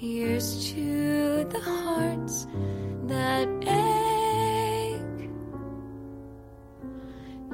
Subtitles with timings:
[0.00, 2.46] Here's to the hearts
[3.06, 5.28] that ache.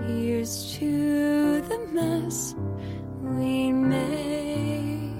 [0.06, 2.54] Here's to the mess
[3.21, 5.11] we make.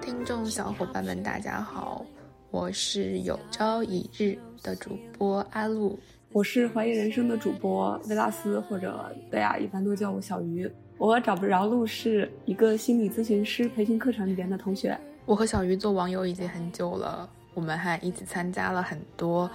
[0.00, 2.06] 听众小伙伴们，大家好，
[2.52, 5.98] 我是有朝一日的主播阿露。
[6.30, 10.70] 我是怀疑人生的主播维拉斯，或者大家一般都叫我小鱼。
[10.98, 14.98] 我找不着路是一个心理咨询师培训课程里边的同学。
[15.24, 19.48] 我和小鱼做网友已经很久了，我们还一起参加了很多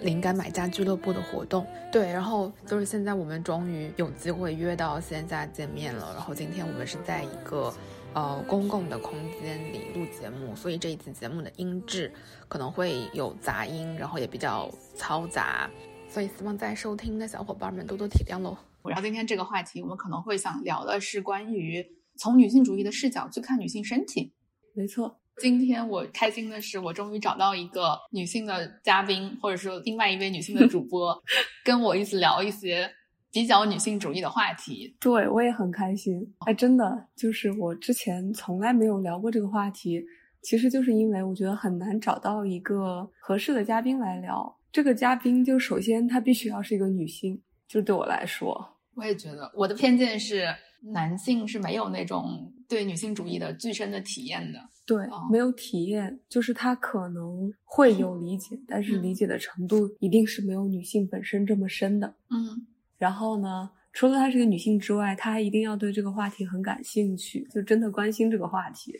[0.00, 1.66] 灵感买家俱乐部的活动。
[1.90, 6.12] 对，然后就是现在我们终于有机会约到线下见面了。
[6.12, 7.72] 然后今天我们是在一个
[8.12, 12.12] 呃公共的空间里录节目，所以这一次节目的音质
[12.48, 15.70] 可能会有杂音，然后也比较嘈杂，
[16.06, 18.54] 所以希望在收听的小伙伴们多多体谅喽。
[18.88, 21.84] 然后今天这个话题，我们可能会想聊的是关于
[22.16, 24.32] 从女性主义的视角去看女性身体。
[24.74, 31.22] 没错，今天我开心的是，我终于找到一个女性的嘉宾，或者说另外一位女性的主播，
[31.64, 32.90] 跟我一起聊一些
[33.32, 34.94] 比较女性主义的话题。
[35.00, 36.34] 对我也很开心。
[36.40, 40.04] 哎，真的，就是我之前从来没有聊过这个话题，
[40.42, 44.54] 其实就是因为我觉得很难找到一个合适的嘉宾来聊。
[44.70, 50.46] 这个嘉宾就首先她必须要是一个女性，就对我来说，我也觉得，我的偏见是
[50.92, 54.58] 男性是没有那种对女性主义的具身的体验的。
[54.86, 62.14] 对，哦没有体验，就是他可能会有理解，但是理解的程度一定是没有女性本身这么深的。
[62.30, 68.92] 嗯，然后呢，除了她是个女性之外，她还一定要对这个话题很感兴趣，就真的关心这个话题。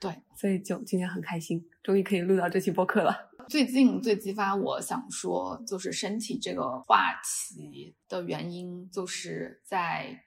[0.00, 3.27] 对，所以就今天很开心，终于可以录到这期播客了。
[3.48, 10.26] 最近最激发我想说，就是身体这个话题的原因，就是在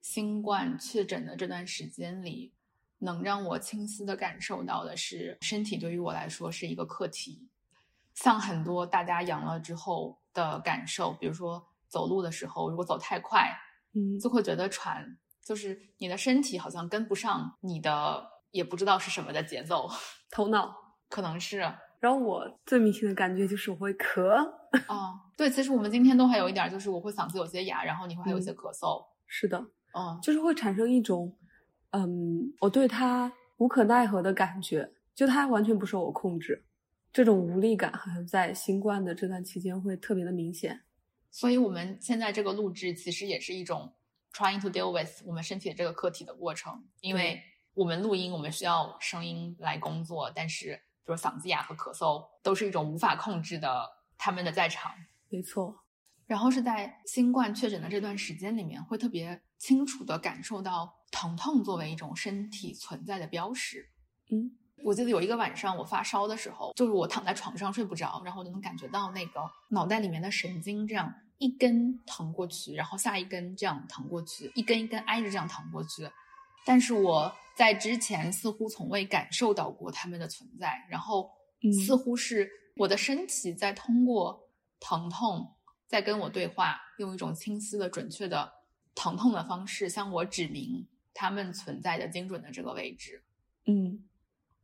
[0.00, 2.54] 新冠确诊的这段时间里，
[3.00, 7.50] 能让我清晰的感受到的是，身体对于我来说是一个课题。
[8.14, 13.54] 像很多大家阳了之后的感受，比如说走路的时候，如果走太快，
[13.92, 19.90] 嗯，就会觉得喘，就是你的身体好像跟不上你的，也不知道是什么的节奏，
[20.30, 20.74] 头脑。
[21.08, 21.62] 可能是。
[22.06, 24.22] 然后我最明显的感觉就是我会咳，
[24.86, 29.04] 哦，对，其实我们今天都还有一点儿，就是我会嗓子有些哑，然后你会还有一些咳嗽。
[29.26, 29.58] 是的，
[29.92, 31.36] 嗯，就是会产生一种，
[31.90, 36.64] 嗯，我对他无可奈何的感觉，就他完全不受我控制，
[37.12, 40.82] 这种无力感好像在新冠的这段期间会特别的明显。
[41.32, 43.92] 所以我们现在这个录制其实也是一种
[44.32, 47.42] trying to deal with 我们身体的这个课题的过程，因为
[47.74, 54.92] 我们录音，我们需要声音来工作，但是比如嗓子哑和咳嗽都是一种无法控制的他们的在场。
[55.28, 55.84] 没错，
[56.26, 63.88] 然后是在新冠确诊的这段时间里面，会特别清楚的感受到疼痛作为一种身体存在的标识。
[64.30, 64.50] 嗯，
[64.84, 69.40] 我记得有一个晚上我发烧的时候，就是我躺在床上睡不着，然后我就能感觉到那个
[69.70, 76.10] 脑袋里面的神经这样一根疼过去，然后下一根这样疼过去，一根一根挨着这样疼过去。
[76.64, 81.30] 但是我在之前似乎从未感受到过他们的存在，然后
[81.62, 85.56] 嗯似乎是我的身体在通过疼痛
[85.88, 88.52] 在跟我对话，用一种清晰的、准确的
[88.94, 93.24] 疼痛的方式向我指明他们存在的精准的这个位置。
[93.64, 94.06] 嗯，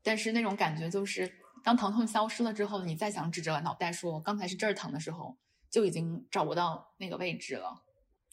[0.02, 1.32] 但是那种感觉就是，
[1.64, 5.36] 当疼痛消失了之后，你再想指着脑袋说刚才是这儿疼的时候，
[5.70, 7.82] 就已经找不到那个位置了。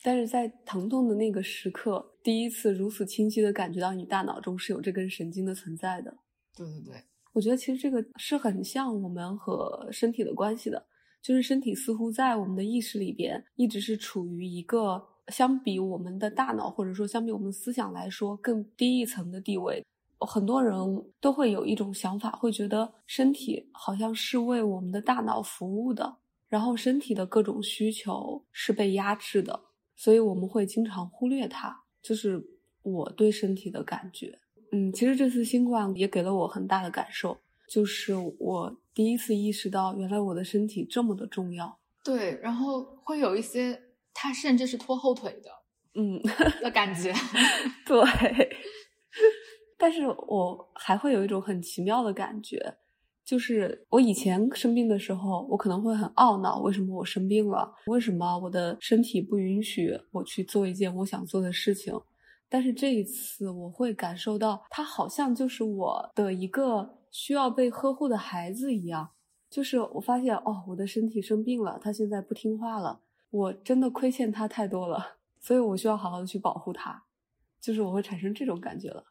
[0.01, 6.17] 但是在疼痛的那个时刻，第一次如此清晰的感觉到你大脑中是有这根神经的存在的。
[6.55, 10.85] 对对对，我觉得其实这个是很像我们和身体的关系的，
[11.21, 19.83] 就是身体似乎在我们的意识里边一直是处于一个相比我们的大脑或者说相比我们的思想来说更低一层的地位。
[20.21, 20.73] 很多人
[21.21, 26.17] 都会有一种想法，会觉得身体好像是为我们的大脑服务的，
[26.49, 29.57] 然后身体的各种需求是被压制的，
[29.99, 31.83] 所以我们会经常忽略它。
[32.01, 32.41] 就是
[32.81, 34.39] 我对身体的感觉。
[34.71, 37.37] 嗯，其实这次新冠也给了我很大的感受，
[37.67, 41.77] 就是我第一次意识到，原来我的身体这么的重要。
[42.01, 43.77] 对，然后会有一些
[44.13, 45.51] 它甚至是拖后腿的
[45.95, 46.21] 嗯，
[46.63, 47.13] 的感觉。
[47.85, 47.99] 对。
[49.77, 52.77] 但是我还会有一种很奇妙的感觉，
[53.29, 57.71] 就是我以前生病的时候，我可能会很懊恼，为什么我生病了？
[57.85, 61.93] 为什么我的身体不允许我去做一件我想做的事情？
[62.49, 69.07] 但是这一次，我会感受到，他好像就是我的一个需要被呵护的孩子一样。
[69.47, 72.99] 就是我发现，哦，我的身体生病了，它现在不听话了，
[73.29, 77.03] 我真的亏欠它太多了，所以我需要好好的去保护它。
[77.61, 79.03] 就是我会产生这种感觉了。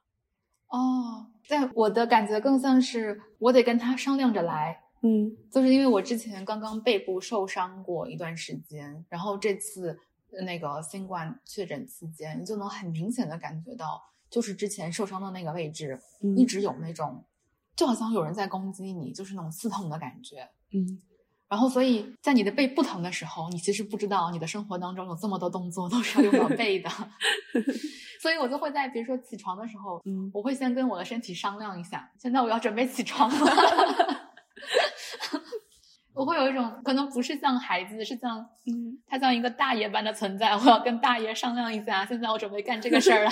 [0.69, 4.85] 哦，但我的感觉更像是我得跟他商量着来。
[5.01, 9.97] 嗯就是因为我之前刚刚背部受伤过一段时间，然后这次
[10.45, 17.25] 那个新冠确诊期间，你就能很明显的感觉到，就是之前受伤的那个位置嗯一直有那种，
[17.77, 20.49] 就好像有人在攻击你，就是那种刺痛的感觉。
[20.73, 21.01] 嗯
[21.49, 26.91] 然后，所以在你的背不疼的时候，你其实不知道你的生活当中有这么多动作都是要用到背的，
[28.21, 33.53] 所以我就会在比如说起床的时候，嗯我会先跟我的身体商量一下，现在我要准备起床了。
[36.15, 43.31] 我会有一种可能不是像孩子，是像嗯他像一个大爷般的存在，我要跟大爷商量一下，现在我准备干这个事儿了，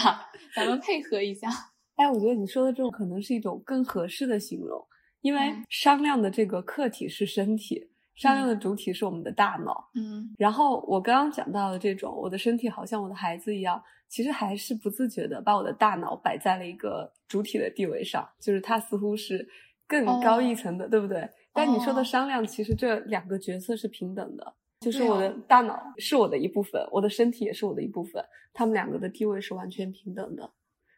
[0.55, 1.49] 咱们配合一下。
[1.97, 4.87] 哎，我觉得你说的这种可能是一种更合适的形容，
[5.21, 9.89] 因为嗯商量的这个客体是身体，商量的主体是我们的大脑。
[9.95, 19.49] 嗯然后我刚刚讲到的这种，我的身体好像我的孩子一样，其实还是不自觉的把我的大脑摆在了一个主体的地位上，就是它似乎是
[19.87, 21.29] 更高一层的，对不对？
[21.53, 28.23] 但你说的哦商量，其实这两个角色是平等的，就是我的大脑是我的一部分，我的身体也是我的一部分，
[28.53, 30.51] 他们两个的地位是完全平等的，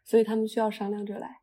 [0.03, 1.39] 所以他们需要商量着来。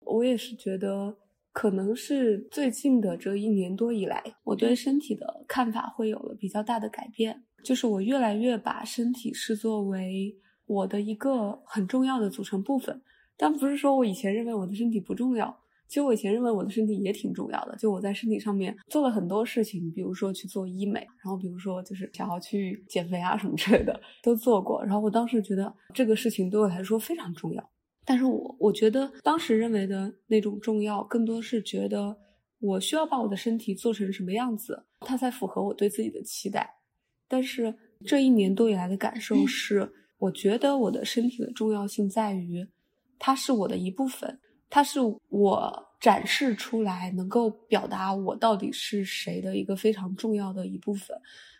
[0.00, 1.16] 我也是觉得，
[1.58, 7.42] 可能是最近的这一年多以来，我对身体的看法会有了比较大的改变。
[7.64, 10.32] 就是我越来越把身体视作为
[10.66, 13.02] 我的一个很重要的组成部分，
[13.36, 15.52] 但不是说我以前认为我的身体不重要。
[15.88, 24.80] 其实我以前认为我的身体也挺重要的，就我在身体上面做了很多事情，比如说去做医美，然后比如说就是想要去减肥啊什么之类的都做过。
[24.84, 27.70] 然后我当时觉得这个事情对我来说非常重要，
[28.08, 32.16] 但是我我觉得当时认为的那种重要，更多是觉得
[32.58, 36.76] 我需要把我的身体做成什么样子，它才符合我对自己的期待。
[37.28, 37.74] 但是
[38.06, 42.66] 这一年多以来的感受是，我觉得我的身体的重要性在于，
[43.18, 44.40] 它是我的一部分，
[44.70, 51.14] 它是我展示出来能够表达我到底是谁的一个非常重要的一部分。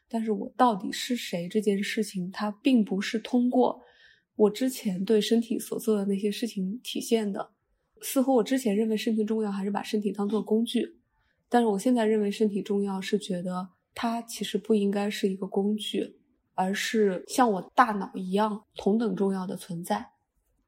[0.08, 3.82] 但是我到底是谁这件事情，它并不是通过
[4.38, 7.50] 我之前对身体所做的那些事情体现的。
[8.00, 10.96] 似乎我之前认为身体重要，还是把身体当做工具，
[11.48, 16.16] 但是我现在认为身体重要，是觉得它其实不应该是一个工具，
[16.54, 20.12] 而是像我大脑一样同等重要的存在。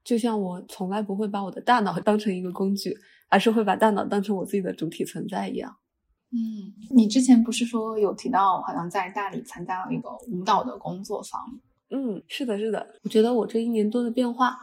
[0.03, 2.97] 就像我从来不会把我的大脑 当成一个工具，
[3.29, 5.77] 而是会把大脑当成我自己的主体存在一样。
[6.31, 11.39] 嗯，你之前不是说有提到，好像在大理参加了一个舞蹈的工作坊？
[11.91, 12.87] 嗯，是的，是的。
[13.03, 14.57] 我觉得我这一年多的变化，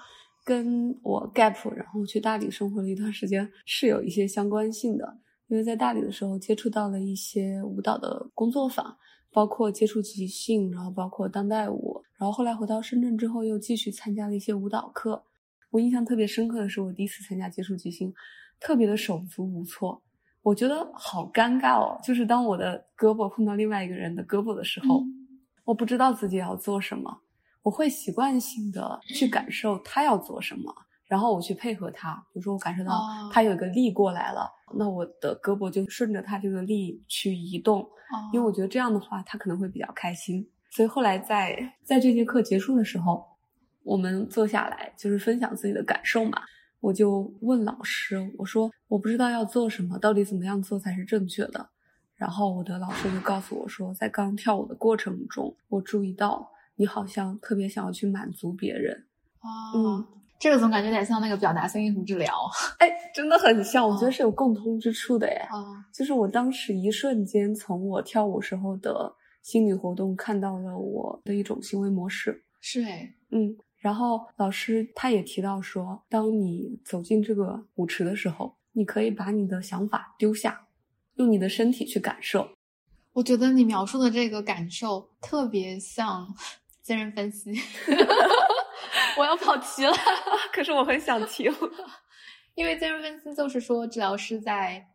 [0.45, 5.19] 跟我 gap 然后去大理生活了一段时间是有一些相关性的。
[5.49, 8.97] 因为在大理的时候接触到了一些舞蹈的工作坊，
[9.33, 15.25] 包括接触即兴，然后包括当代舞，然后后来回到深圳之后又继续参加了一些舞蹈课。
[15.71, 18.13] 我印象特别深刻的是，我第一次参加接触即兴，
[18.61, 20.03] 特别的手足无措，
[20.43, 21.99] 我觉得好尴尬哦。
[22.03, 25.03] 就是当我的胳膊碰到另外一个人的胳膊的时候，
[25.69, 27.15] 我不知道自己要做什么，
[27.63, 30.75] 我会习惯性的去感受他要做什么，
[31.07, 32.15] 然后我去配合他。
[32.33, 40.49] 比如说，我感受到哦他有一个力过来了，那我的胳膊就顺着他这个力去移动，哦因为我觉得这样的话他可能会比较开心。
[40.71, 41.55] 所以后来在
[41.85, 43.23] 在这节课结束的时候，
[43.83, 46.41] 我们坐下来就是分享自己的感受嘛。
[46.81, 51.69] 我就问老师，我说我不知道要做什么，到底怎么样做才是正确的。
[52.19, 59.07] 然后我的老师就告诉我说，在刚跳舞的过程中，我注意到你好像特别想要去满足别人。
[59.41, 60.07] 哦，嗯，
[60.39, 62.35] 这个总感觉有点像那个表达性艺术治疗。
[62.79, 65.49] 哎，真的很像，我觉得是有共通之处的耶。
[65.53, 72.43] 哦，就是我当时一瞬间从我跳舞时候的心理活动看到了我的一种行为模式。
[72.61, 80.67] 是哎，嗯，然后老师他也提到说，当你走进这个舞池的时候，你可以把你的想法丢下，
[81.19, 82.51] 用你的身体去感受。
[83.13, 86.35] 我觉得你描述的这个感受特别像
[86.83, 87.53] 精神分析。
[89.19, 89.93] 我要跑题了。
[90.53, 91.53] 可是我很想听。
[92.55, 94.89] 因为精神分析就是说，治疗师在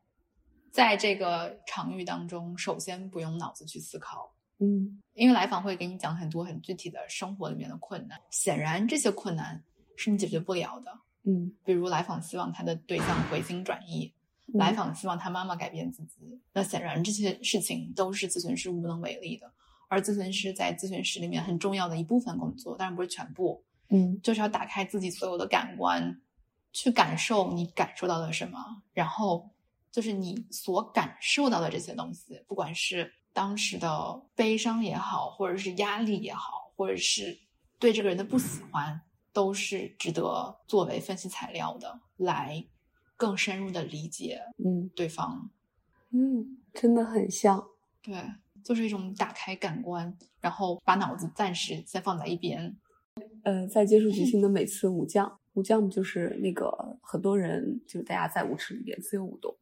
[0.72, 9.63] 在这个场域当中，首先不用脑子去思考，嗯因为来访会给你讲很多很具体的生活里面的困难，显然这些困难
[9.96, 10.92] 是你解决不了的。
[11.25, 19.51] 嗯，比如来访希望他的对象回心转意，嗯来访希望他妈妈改变自己，那显然这些事情都是咨询师无能为力的。
[19.88, 24.19] 而咨询师在咨询室里面很重要的一部分工作，当然不是全部，嗯。
[24.21, 26.19] 就是要打开自己所有的感官，
[26.71, 28.57] 去感受你感受到了什么，
[28.93, 29.50] 然后
[29.91, 37.39] 就是你所感受到的这些东西，不管是当时的悲伤也好，或者是压力也好，或者是
[37.79, 39.00] 对这个人的不喜欢，
[39.31, 42.65] 都是值得作为分析材料的，来
[43.15, 45.50] 更深入的理解嗯对方。
[46.12, 47.65] 嗯，真的很像。
[48.01, 48.15] 对，
[48.63, 52.75] 就是一种打开感官，然后把脑子暂时先放在一边。
[53.43, 59.55] 呃，在接触即兴的每次舞将，舞将就是那个很多人就是大家在舞池里边自由舞动，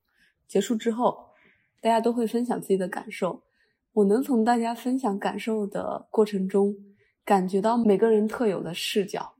[0.48, 1.29] 结束之后，
[1.81, 3.43] 大家都会分享自己的感受。
[3.93, 6.75] 我能从大家分享感受的过程中，
[7.25, 9.34] 感觉到每个人特有的视角，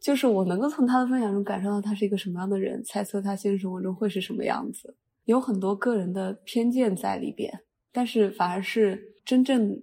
[0.00, 4.96] 就是我能够从他的分享中感受到他是一个什么样的人，猜测他现实生活中会是什么样子。
[5.24, 7.60] 有很多个人的偏见在里边，
[7.92, 9.82] 但是反而是真正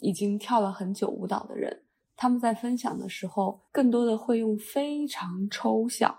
[0.00, 1.82] 已经跳了很久舞蹈的人，
[2.16, 6.14] 他们在分享的时候，更多的会用非常抽象，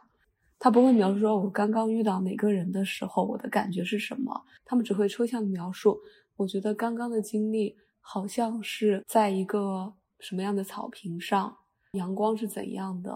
[0.58, 6.00] 他不会描述说我刚刚遇到哪个人的时候我的感觉是什么，他们只会抽象的描述。
[6.36, 11.56] 我觉得刚刚的经历好像是在一个什么样的草坪上，
[11.94, 13.12] 阳光是怎样的，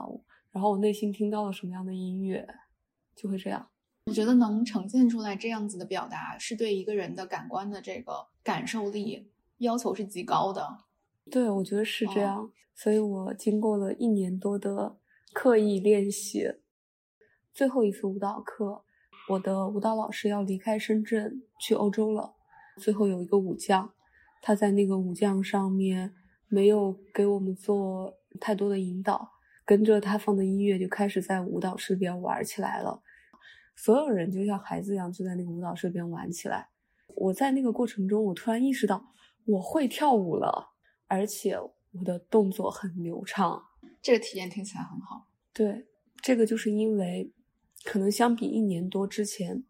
[0.51, 2.47] 然后我内心听到了什么样的音乐，
[3.15, 3.67] 就会这样。
[4.05, 10.85] 我觉得能呈现出来这样子的表达，是对一个人的感官的这个感受力要求是极高的。
[11.29, 12.51] 对，我觉得是这样。
[12.75, 14.97] 所以我经过了一年多的
[15.33, 16.43] 刻意练习，
[17.51, 18.83] 最后一次舞蹈课，
[19.29, 22.35] 我的舞蹈老师要离开深圳去欧洲了。
[22.77, 23.91] 最后有一个舞将，
[24.43, 26.13] 他在那个舞将上面
[26.47, 29.29] 没有给我们做太多的引导，
[29.65, 33.01] 跟着他放的音乐就开始在舞蹈室边玩起来了。
[33.75, 36.69] 所有人就像孩子一样，就在那个舞蹈室边玩起来。
[37.15, 39.13] 我在那个过程中，我突然意识到
[39.45, 40.69] 我会跳舞了，
[41.07, 43.61] 而且我的动作很流畅。
[44.01, 45.27] 这个体验听起来很好。
[45.53, 45.87] 对，
[46.21, 47.31] 这个就是因为
[47.83, 49.63] 可能相比一年多之前。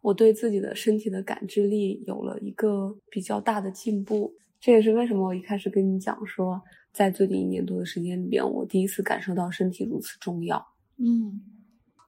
[0.00, 6.60] 我对自己的身体的感知力有了一个比较大的进步，这也是为什么我一开始跟你讲说，
[6.94, 10.64] 在最近一年多的时间里边，我第一次感受到身体如此重要。
[10.96, 11.42] 嗯，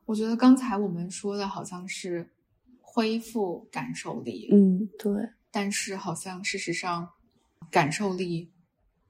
[0.05, 2.31] 我觉得刚才我们说的好像是
[2.81, 7.11] 恢复感受力，嗯，对，但是好像事实上，
[7.71, 8.53] 感受力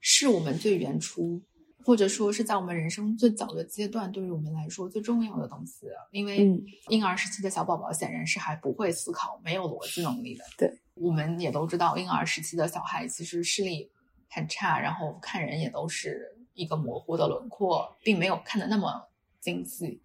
[0.01, 1.43] 是我们最原初。
[1.85, 5.87] 或者说是在我们人生最早的阶段，对于我们来说最重要的东西。
[6.11, 10.43] 因为婴儿时期的小宝宝显然是还不会思考、没有逻辑能力的。
[10.59, 13.89] 对，我们也都知道，婴儿时期的小孩其实视力
[14.29, 19.09] 很差，然后看人也都是一个模糊的轮廓，并没有看得那么
[19.41, 20.01] 精细。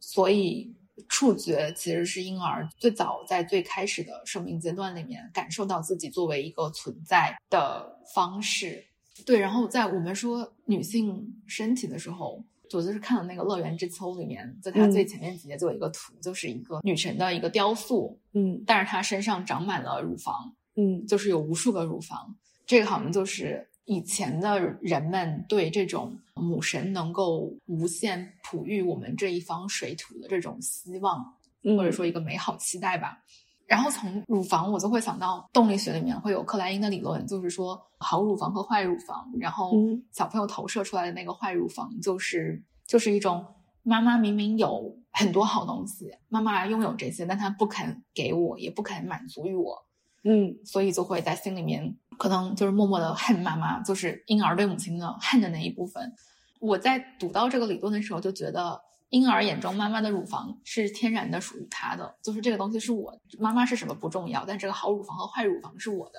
[0.00, 0.74] 所以，
[1.08, 8.84] 触觉其实是婴儿最早在最开始的生命阶段里面感受到自己作为一个存在的方式。
[9.24, 22.34] 对，然后在我们说女性身体的时候，我就是看了那个《乐园之秋》里面，在它最前面几页就有一个图，就是一个女神的一个雕塑，嗯，但是她身上长满了乳房，嗯，就是有无数个乳房。
[22.66, 33.18] 这个好像就是以前的人们对这种母神能够无限哺育我们这一方水土的这种希望，或者说一个美好期待吧。
[33.66, 39.32] 然后从乳房，我就会想到动力学里面会有克莱因的理论，就是说好乳房和坏乳房。
[39.40, 39.72] 然后
[40.10, 43.46] 小朋友投射出来的那个坏乳房，就是就是一种
[43.82, 49.86] 妈妈明明有很多好东西，妈妈拥有这些，但她不肯给我，也不肯满足于我，
[50.24, 56.12] 嗯，所以就会在心里面可能就是默默的恨妈妈，就是婴儿对母亲的恨的那一部分。
[56.60, 58.80] 我在读到这个理论的时候，就觉得。
[59.10, 66.18] 婴儿眼中，妈妈的乳房是天然的属于他的，就是这个东西是我妈妈是什么不重要，但这个好乳房和坏乳房是我的。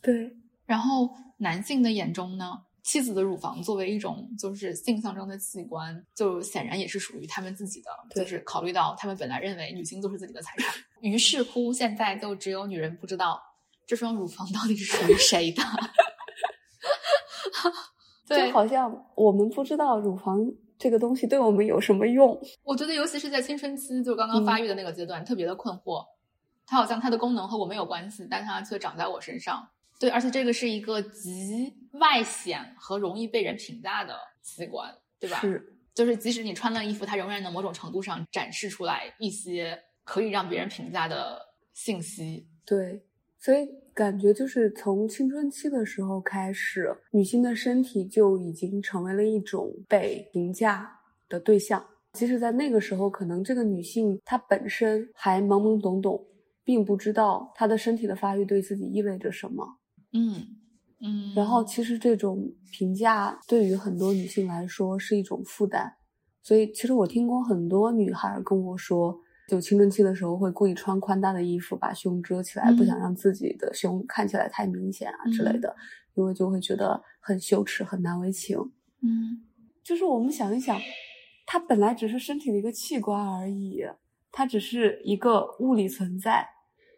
[0.00, 0.34] 对。
[0.64, 7.90] 然后男性的眼中呢，妻子的乳房作为一种就是性象征的器官，就显然也是属于他们自己的。
[8.14, 13.38] 就是考虑到他们本来认为女性就是自己的财产，于是乎现在就只有女人不知道
[13.92, 15.62] 这双乳房到底是属于谁的。
[18.24, 20.50] 就好像我们不知道乳房。
[20.78, 22.40] 这个东西对我们有什么用？
[22.64, 26.02] 我觉得，尤其是在青春期，就刚刚发育的那个阶段，特别的困惑。
[26.64, 29.68] 它好像它的功能和我没有关系，但它却长在我身上。
[30.00, 35.38] 对，而且这个是一个极外显和容易被人评价的器官，对吧？
[35.40, 41.38] 是，就是即使你穿了衣服，它仍然能某种程度上展示出来一些可以让别人评价的
[41.74, 42.48] 信息。
[42.64, 43.04] 对，
[43.38, 43.81] 所以。
[43.94, 51.84] 感觉就是从青春期的时候开始，女性的身体就已经成为了一种被评价的对象。
[52.14, 56.24] 即使在那个时候，可能这个女性她本身还懵懵懂懂，
[56.64, 59.76] 并不知道她的身体的发育对自己意味着什么。
[60.12, 60.46] 嗯
[61.00, 61.32] 嗯。
[61.34, 65.92] 然后，其实这种评价对于很多女性来说是一种负担。
[66.42, 69.20] 所以，其实我听过很多女孩跟我说。
[69.48, 75.74] 就青春期的时候，会故意穿宽大的衣服，把胸遮起来，不想让自己的胸看起来太明显啊之类的，
[76.14, 78.56] 因为就会觉得很羞耻、很难为情。
[79.00, 79.42] 嗯，
[79.82, 80.80] 就是我们想一想，
[81.44, 83.82] 它本来只是身体的一个器官而已，
[84.30, 86.46] 它只是一个物理存在，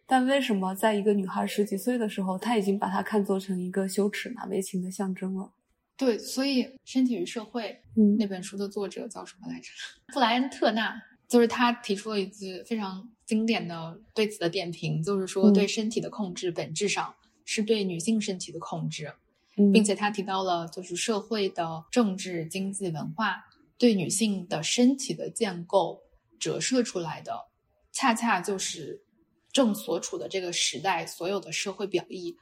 [0.06, 5.50] 但为什么在一个女孩十几岁的时候，她已经把它看作成一个羞耻难为情的象征了？
[5.96, 7.62] 对，所以《身体与社会》
[7.96, 9.68] 嗯那本书的作者叫什么来着？
[10.12, 17.14] 布莱恩特纳，就是他提出了一句非常经典的对此的点评，就是说嗯对身体的控制本质上
[17.44, 19.12] 是对女性身体的控制，
[19.56, 23.44] 嗯并且他提到了就是社会的政治、经济、文化
[23.78, 26.02] 对女性的身体的建构
[26.38, 27.46] 折射出来的，
[27.92, 29.02] 恰恰就是
[29.52, 32.36] 正所处的这个时代所有的社会表意。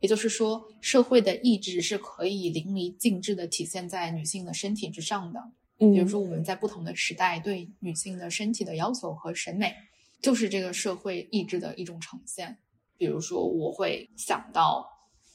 [0.00, 5.52] 也就是说，社会的意志是可以淋漓尽致的体现在女性的身体之上的。
[5.82, 9.74] 嗯比如说，我们在不同的时代对女性的身体的要求和审美，
[10.20, 12.56] 就是这个社会意志的一种呈现。
[12.96, 14.86] 比如说，我会想到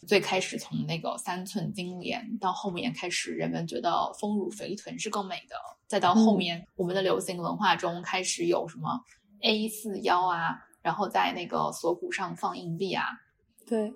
[0.08, 9.02] 最开始从那个三寸金莲，到后面开始人们觉得丰乳肥臀是更美的，再到后面我们的流行文化中开始有什么
[9.42, 13.04] A 四腰啊，然后在那个锁骨上放硬币啊，
[13.66, 13.92] 对，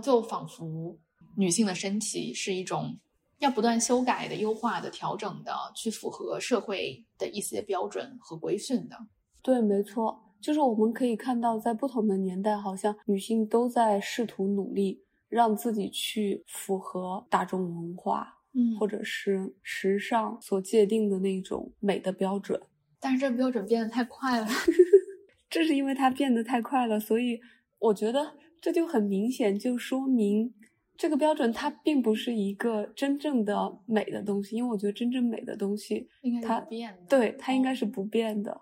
[0.00, 0.96] 就仿佛
[1.36, 2.96] 女性的身体是一种
[3.38, 8.96] 要不断修改的、优化的、调整的，去符合社会的一些标准和规训的。
[9.42, 22.60] 对，没错，就是我们可以看到，在不同的年代，好像女性都在试图努力让自己去符合大众文化嗯或者是时尚所界定的那种美的标准。
[22.98, 24.48] 但是这标准变得太快了。
[25.48, 27.40] 正是因为它变得太快了，所以
[27.78, 30.52] 我觉得这就很明显，就说明
[30.98, 34.56] 这个标准它并不是一个真正的美的东西。
[34.56, 38.60] 因为我觉得真正美的东西，应该变的对它应该哦是不变的。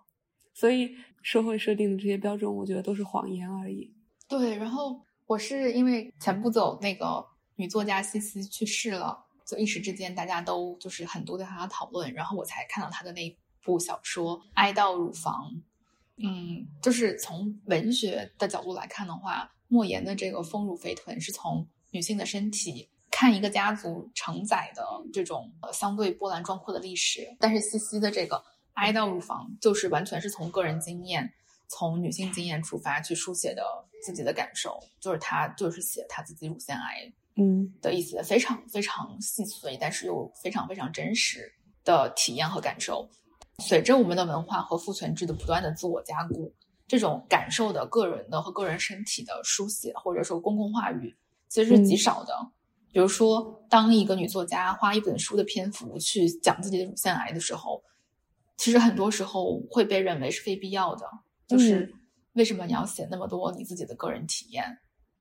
[0.52, 3.92] 所以社会设定的这些标准，我觉得都是谎言而已。
[4.28, 7.24] 对，然后我是因为前不久那个
[7.56, 15.50] 女作家西西去世了，就一时之间大家都就是很多对她的讨论，然后我才看到她的那部小说《哀悼乳房》。
[16.18, 28.42] 嗯，就是从文学的角度来看的话，莫言的这个丰乳肥臀是从女性的身体看一个家族承载的这种呃相对波澜壮阔的历史，但是西西的这个
[28.75, 31.32] 哀悼乳房就是完全是从个人经验、
[31.68, 33.62] 从女性经验出发去书写的
[34.02, 41.52] 自己的感受，就是她就是写她自己乳腺癌嗯的一些非常非常细碎，但是又非常非常真实
[41.84, 43.08] 的体验和感受。
[43.64, 46.54] 随着我们的文化和父权制的不断的自我加固，
[46.86, 51.16] 这种感受的个人的和个人身体的书写，或者说公共话语，
[51.49, 52.52] 其实是极嗯少的。
[52.93, 57.82] 比如说，当一个女作家花一本书的篇幅去讲自己的乳腺癌的时候，
[58.56, 61.06] 其实很多时候会被认为是非必要的。
[61.47, 61.95] 就是
[62.32, 64.65] 为什么你要写那么多你自己的个人体验？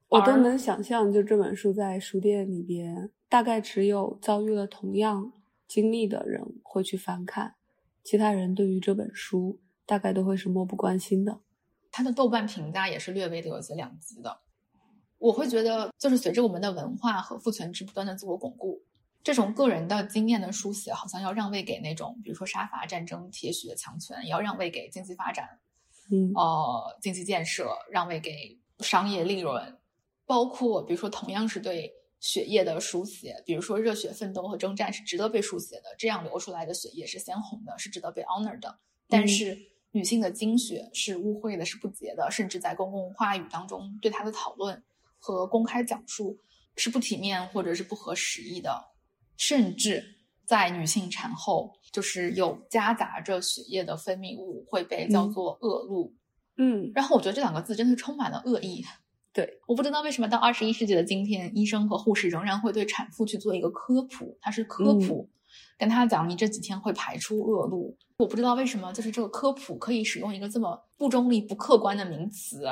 [0.10, 5.34] 而我都能想象，就这本书在书店里边，大概只有遭遇了同样
[5.68, 7.56] 经历的人会去翻看，
[8.04, 11.42] 其他人对于这本书大概都会是漠不关心的。
[11.92, 14.45] 它的豆瓣评价也是略微的有些两极的。
[15.18, 18.82] 我会觉得，就是随着我们的文化和父权制不断的自我巩固，
[19.24, 25.60] 这种个人的经验的书写，好像要让位给那种，比如说杀伐战争、铁血的强权，也要让位给经济发展，
[26.12, 29.78] 嗯呃，经济建设，让位给商业利润，
[30.26, 38.78] 包括比如说同样是对血液的书写，比如说热血奋斗和征战是值得被书写的，这样流出来的血液是鲜红的，是值得被 honor 的。
[39.08, 39.58] 但嗯是
[39.92, 44.84] 女性的精血是污秽的，是不洁的，甚至在公共话语当中对她的讨论
[45.26, 46.38] 和公开讲述
[46.76, 48.70] 是不体面或者是不合时宜的，
[49.38, 50.04] 甚至
[50.46, 56.14] 在女性产后，就是有夹杂着血液的分泌物会被叫嗯做恶露。
[56.58, 58.86] 嗯，然后我觉得这两个字真的是充满了恶意。
[59.34, 65.28] 对，我不知道为什么到二十一世纪的今天，医生和护士仍然会对产妇去做一个科普，它是科普，
[65.80, 67.98] 跟他讲你这几天会排出恶露。
[68.20, 72.64] 我不知道为什么，就是这个科普可以使用一个这么不中立、不客观的名词，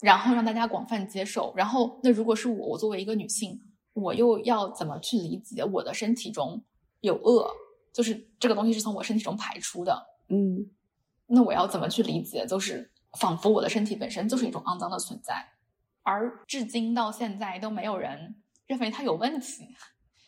[0.00, 1.52] 然后让大家广泛接受。
[1.56, 3.60] 然后，那如果是我，我作为一个女性，
[3.94, 6.62] 我又要怎么去理解我的身体中
[7.00, 7.50] 有恶？
[7.92, 10.70] 就是这个东西是从我身体中排出的，嗯
[11.26, 12.46] 那我要怎么去理解？
[12.46, 15.34] 就是仿佛我的身体本身就是一种肮脏的存在，
[16.04, 19.64] 而至今到现在都没有人认为它有问题。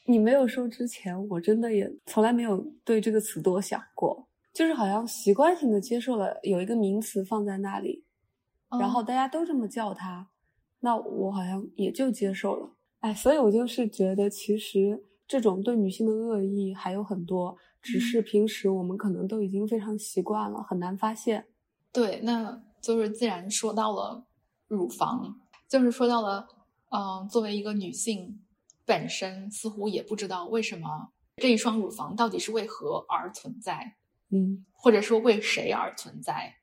[0.06, 8.04] 你没有说之前，我真的也从来没有对这个词多想过，就是好像习惯性的接受了有一个名词放在那里，
[8.78, 10.28] 然后嗯大家都这么叫他，
[10.80, 12.76] 那我好像也就接受了。
[13.00, 21.46] 哎，所以我就是觉得，其实这种对女性的恶意还有很多，只嗯是平时我们可能都已经非常习惯了，很难发现。
[21.92, 24.26] 对，那就是既然说到了
[24.68, 26.46] 乳房，就是说到了，
[26.90, 28.40] 嗯、作为一个女性
[28.84, 33.96] 本身，似乎也不知道为什么这一双乳房到底是为何而存在，
[34.30, 36.59] 嗯或者说为谁而存在。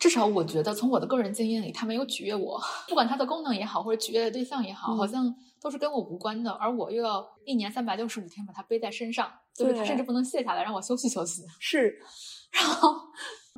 [0.00, 6.50] 至少我觉得，从我的个人经验里，它没有取悦我， 不管它的功能也好，或者取悦的对象也好，嗯好像都是跟我无关的。
[6.52, 11.44] 而我又要一年三百六十五天把它背在身上，就是它甚至不能卸下来让我休息休息。
[11.58, 11.98] 是，
[12.50, 12.96] 然后，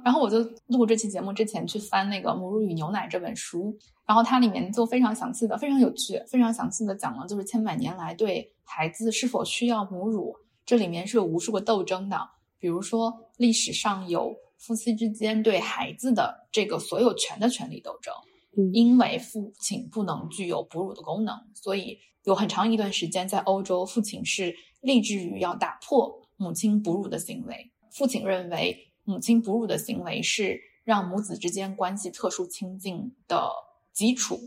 [0.04, 3.72] 然后我就录这期节目之前去翻那个《母乳与牛奶》这本书，
[4.04, 10.34] 然后它里面就非常详细的、非常有趣、非常详细的讲了，就是千百年来对孩子是否需要母乳，
[10.66, 12.18] 这里面是有无数个斗争的。
[12.58, 18.14] 比如说，历史上有夫妻之间对孩子的这个所有权的权利斗争，
[18.56, 27.72] 嗯因为父亲不能具有哺乳的功能，所以有很长一段时间在欧洲，父亲是立志于要打破母亲哺乳的行为。
[27.90, 33.50] 父亲认为母亲哺乳的行为是让母子之间关系特殊亲近的
[33.92, 34.38] 基础，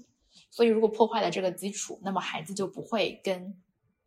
[0.49, 3.53] 所以如果破坏了这个基础，那么孩子就不会跟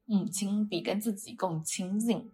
[0.06, 2.30] 母亲比跟自己更亲近。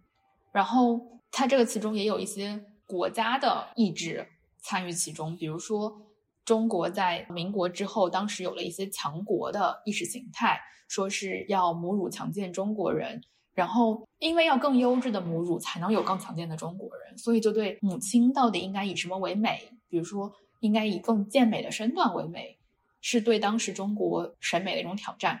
[0.53, 4.27] 然后他这个其中也有一些国家的意志
[4.61, 6.01] 参与其中，比如说
[6.43, 13.21] 中国在民国之后，当时有了一些强国的意识形态，说是要母乳强健中国人。
[13.53, 22.57] 然后，因为要更优质的母乳，才能有更强健的中国人，所以就对母亲到底应该以什么为美，比如说应该以更健美的身段为美，
[22.99, 25.39] 是对当时中国审美的一种挑战。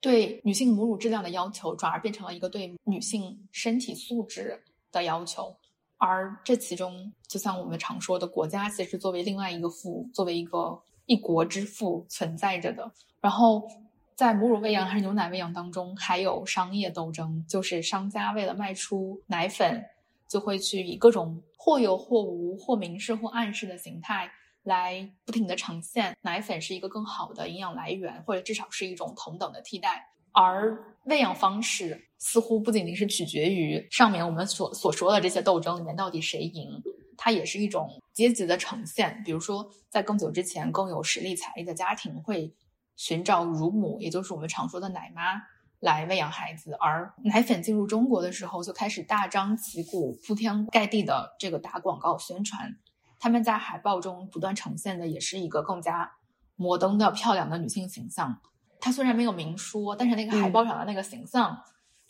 [0.00, 5.56] 对女性母乳质量的要求，转而变成了一个对女性身体素质的要求。
[5.96, 12.90] 而这其中，就像我们常说的，国家其实作为另外一个父，作为一个一国之父存在着的。
[13.20, 13.66] 然后，
[14.14, 19.84] 在母乳喂养还是牛奶喂养当中，还有商业斗争，就是商家为了卖出奶粉，
[20.28, 24.30] 就会去以各种或有或无、或明示或暗示的形态，
[24.64, 30.10] 来不停的呈现奶粉是一个更好的营养来源，或者至少是一种同等的替代。
[30.34, 36.82] 而喂养方式似乎不仅仅是取决于上面我们所所说的这些斗争里面到底谁赢，
[37.16, 39.22] 它也是一种阶级的呈现。
[39.24, 42.54] 比如说，在更久之前，更有实力财力的家庭会
[42.96, 45.42] 寻找乳母，也就是我们常说的奶妈
[45.78, 46.72] 来喂养孩子。
[46.80, 52.76] 而奶粉进入中国的时候，就开始大张旗鼓、铺天盖地的这个打广告宣传。
[53.20, 56.12] 他们在海报中不断呈现的也是一个更加
[56.56, 58.40] 摩登的、漂亮的女性形象。
[58.84, 61.56] 它虽然没有明说，但是那个海报上的那个形象，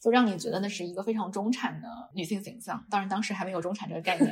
[0.02, 2.84] 就让你觉得那是一个非常中产的女性形象。
[2.90, 4.28] 当然，当时还没有中产这个概念。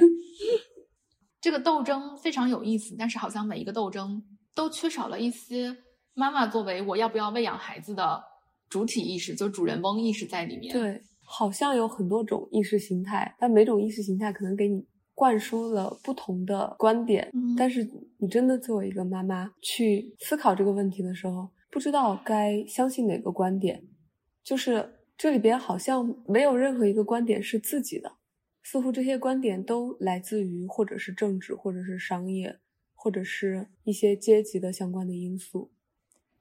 [1.41, 4.21] 这个斗争非常有意思，但是好像每一个斗争
[4.57, 5.77] 都缺少了一些
[6.15, 8.21] 妈妈作为我要不要喂养孩子的
[8.69, 17.31] 主体意识，就主人翁意识在里面。，对，好像有很多种意识形态，但每种意识形态可能给你灌输了不同的观点。
[17.35, 23.83] 嗯但是你真的作为一个妈妈去思考这个问题的时候，不知道该相信哪个观点，
[24.45, 28.13] 就是这里边好像没有任何一个观点是自己的，
[28.63, 32.59] 似乎这些观点都来自于或者是政治，或者是商业，
[32.95, 35.71] 或者是一些阶级的相关的因素。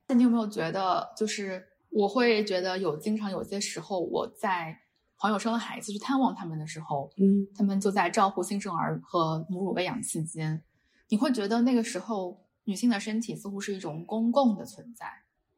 [0.09, 4.77] 那你有没有觉得，就是我会觉得有经常有些时候，我在
[5.17, 10.61] 朋友生了孩子去探望他们的时候，嗯他们就在照顾新生儿和母乳喂养期间，
[11.07, 15.07] 你会觉得那个时候女性的身体似乎是一种公共的存在，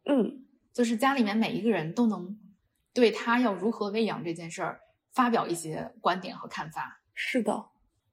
[0.06, 2.40] 嗯，就是家里面每一个人都能
[2.94, 4.80] 对她要如何喂养这件事儿
[5.12, 7.66] 发表一些观点和看法，是的，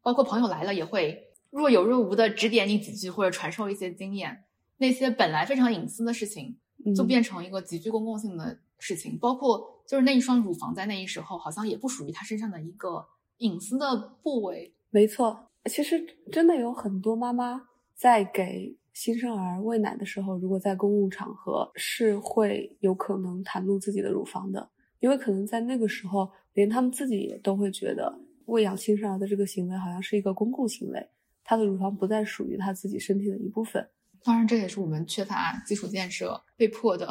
[0.02, 4.44] 包括朋友来了也会若有若无的指点你几句或者传授一些经验，
[4.78, 6.56] 那些本来非常隐私的事情，
[6.96, 7.04] 就。
[7.04, 13.06] 嗯变成一个极具公共性的事情，包括就是那一双乳房在那一时候好像也不属于她身上的一个
[13.38, 14.74] 隐私的部位。
[14.88, 31.08] 没错，其实真的有很多妈妈在给新生儿喂奶的时候，如果在公共场合，是会有可能袒露自己的乳房的，因为可能在那个时候，连他们自己也都会觉得喂养新生儿的这个行为好像是一个公共行为，
[31.42, 33.88] 他的乳房不再属于他自己身体的一部分。
[34.22, 37.08] 当然，这也是我们缺乏基础建设被迫的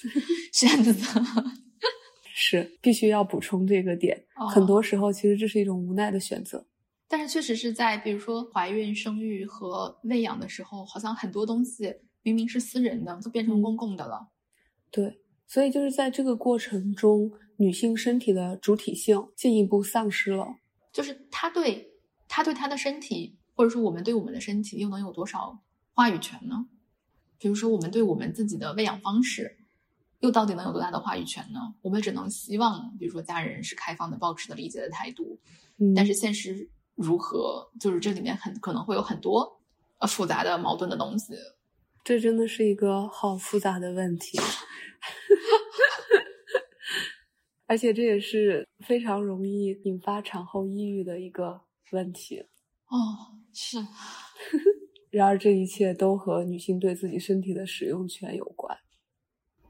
[0.54, 0.90] 选择。
[2.38, 6.66] 是必须要补充这个点，哦很多时候其实这是一种无奈的选择。
[7.08, 14.28] 但是确实是在比如说怀孕、生育和喂养的时候，好像很多东西明明是私人的，就变成嗯公共的了。
[14.90, 20.56] 对，所以就是在这个过程中，女性身体的主体性进一步丧失了。
[20.92, 21.92] 就是她对
[22.26, 26.66] 她对她的身体，或者说我们对我们的身体，又能有多少话语权呢？
[27.38, 29.58] 比如说，我们对我们自己的喂养方式，
[30.20, 31.74] 又到底能有多大的话语权呢？
[31.82, 35.38] 我们只能希望，比如说家人是开放的、保持的理解的态度，
[35.78, 39.60] 嗯，但是现实如何，就是这里面很可能会有很多
[39.98, 41.34] 呃复杂的矛盾的东西。
[42.02, 44.38] 这真的是一个好复杂的问题。
[47.68, 52.46] 而且这也是非常容易引发产后抑郁的一个问题。
[52.86, 52.96] 哦，
[53.52, 53.78] 是。
[55.10, 58.78] 然而，这一切都和女性对自己身体的使用权有关。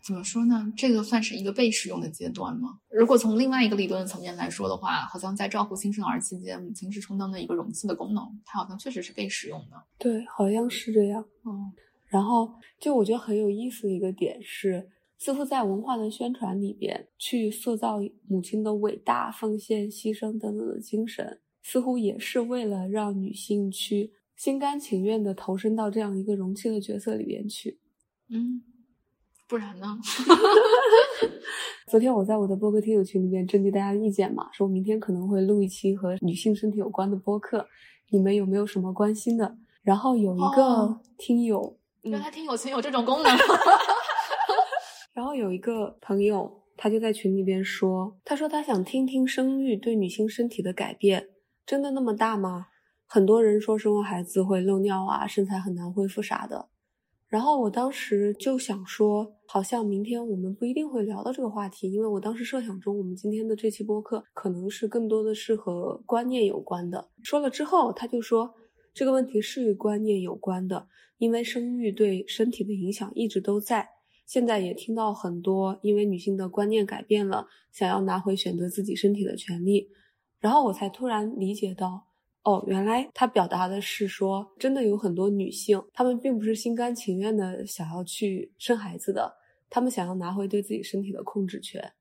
[0.06, 0.72] 怎么说呢？
[0.76, 2.78] 这个算是一个被使用的阶段吗？
[2.90, 9.82] 如果从另外一个理论层面来说的话，好像在照顾新生儿期间，母亲是充当的一个容器的功能，它好像确实是被使用的。
[9.98, 11.24] 对，好像是这样。
[11.44, 11.72] 嗯，
[12.06, 14.88] 然后就我觉得很有意思的一个点是，
[15.18, 27.80] 似乎在文化的宣传里边，去塑造母亲的伟大、奉献、牺牲等等的精神，似乎也是为了让女性去心甘情愿的投身到这样一个容器的角色里边去。
[28.28, 28.62] 嗯。
[29.48, 29.98] 不然呢？
[31.86, 37.66] 昨天我在我的播客听友群里面征集大家的意见嘛，说明天可能会录一期和女性身体有关的播客，
[38.10, 39.56] 你们有没有什么关心的？
[39.82, 43.32] 然后有一个听友，原来听友群有这种功能。
[45.14, 51.28] 然后有一个朋友，他就在群里边说，他说他想听听生育对女性身体的改变，
[51.64, 52.66] 真的那么大吗？
[53.06, 56.68] 很多人说生完孩子会漏尿啊，身材很难恢复啥的。
[57.28, 67.08] 然后我当时就想说，好像明天我们不一定会聊到这个话题，因为我当时设想中，我们今天的这期播客可能是更多的是和观念有关的。
[67.24, 68.54] 说了之后，他就说
[68.94, 70.86] 这个问题是与观念有关的，
[71.18, 73.88] 因为生育对身体的影响一直都在。
[74.24, 79.88] 现在也听到很多因为女性的观念改变了，想要拿回选择自己身体的权利。
[80.38, 82.05] 然后我才突然理解到。
[82.46, 89.34] 哦，原来他表达的是说，真的有很多女性，她们并不是心甘情愿的想要去生孩子的，
[89.68, 91.92] 她们想要拿回对自己身体的控制权。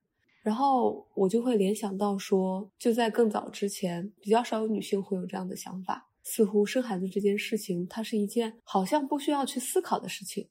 [0.43, 10.47] 然后我就会联想到说，就在更早之前，比较少有女性会有这样的想法，似乎生孩子这件事情，它是一件好像不需要去思考的事情，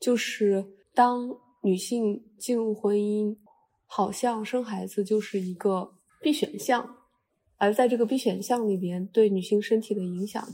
[0.00, 1.28] 就是当
[1.62, 3.36] 女性进入婚姻，
[3.84, 6.95] 好像生孩子就是一个必选项。
[7.58, 10.46] 而在这个 B 选项里边，对女性身体的影响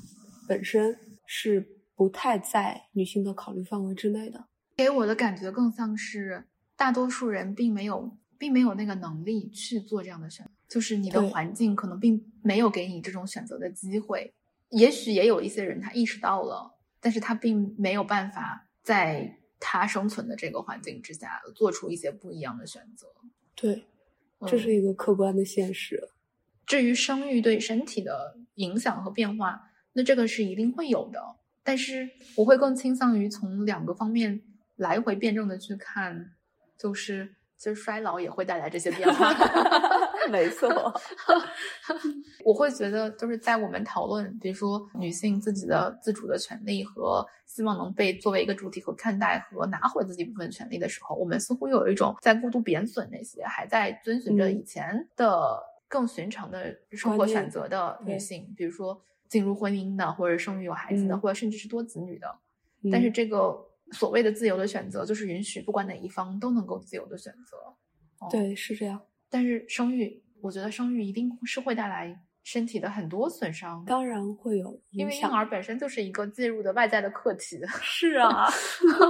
[0.49, 4.45] 本身是不太在女性的考虑范围之内的。
[4.77, 6.45] 给我的感觉更像是
[6.77, 14.33] 大多数人并没有，并没有那个能力去做这样的选择，就是你的环境可能并没有给你这种选择的机会。
[14.71, 23.07] 也许也有一些人他意识到了，但是他并没有办法在他生存的这个环境之下做出一些不一样的选择。
[23.55, 23.85] 对，
[24.47, 26.09] 这是一个客观的现实。
[26.67, 29.61] 至于生育对身体的影响和变化，
[29.93, 31.21] 那这个是一定会有的。
[31.65, 34.43] 但是我会更倾向于从两个方面
[34.77, 36.33] 来回辩证的去看，
[36.77, 39.33] 就是其实衰老也会带来这些变化。
[40.31, 40.69] 没错，
[42.45, 55.72] 我会觉得就是在我们讨论，比如说女性自己的自主的权利和希望能被作为一个主体和看待和拿回自己部分权利的时候，我们似乎有一种在过度贬损那些还在遵循着以前的。
[55.93, 62.39] 更寻常的生活选择的女性，比如说进入婚姻的，或者生育有孩子的，或者甚至是多子女的。
[62.91, 63.55] 但是这个
[63.91, 67.59] 所谓的自由的选择，就是允许不管哪一方都能够自由的选择。
[68.31, 68.99] 对，是这样。
[69.29, 73.85] 但是生育，我觉得生育一定是会带来身体的很多损伤。
[73.85, 77.61] 当然会有，因为婴儿本身就是一个介入的外在的客体。
[77.83, 78.49] 是啊，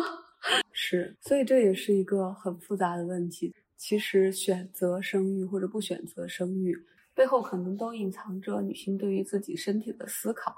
[0.73, 3.55] 是，所以这也是一个很复杂的问题。
[3.85, 10.55] 其实选择生育或者不选择生育，背后可能都隐藏着女性对于自己身体的思考。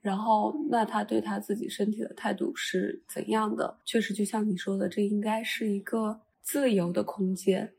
[0.00, 3.80] 然后，那她对她自己身体的态度是怎样的？
[3.84, 7.72] 确实，就像你说的，这应该是一个自由的空间，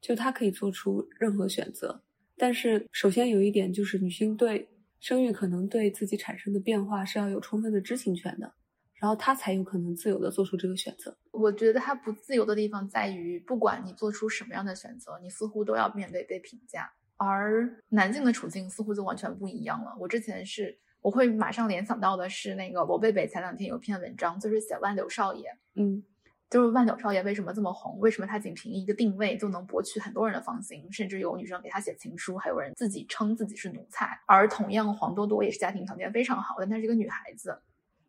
[0.00, 2.02] 就她可以做出任何选择。
[2.36, 8.52] 但是，首先有一点就是，女性对生育可能对自己产生的变化是要有充分的知情权的。
[9.00, 11.16] 然后他才有可能自由的做出这个选择。
[11.30, 16.90] 我觉得他不自由的地方在于，不管你做出什么样的选择，你似乎都要面对被评价。
[17.16, 19.96] 而男性的处境似乎就完全不一样了。
[19.98, 26.02] 我之前是，我会马上联想到的是那个罗贝贝前两天有篇文章，就是写万柳少爷，嗯，
[26.48, 27.98] 就是万柳少爷为什么这么红？
[27.98, 30.86] 为什么他仅凭一个定位就能博取很多人的芳心？
[30.92, 34.18] 甚至有女生给他写情书，还有人自己称自己是奴才。
[34.26, 37.60] 而同样，黄多多也是家庭条件非常好，但她是一个女孩子。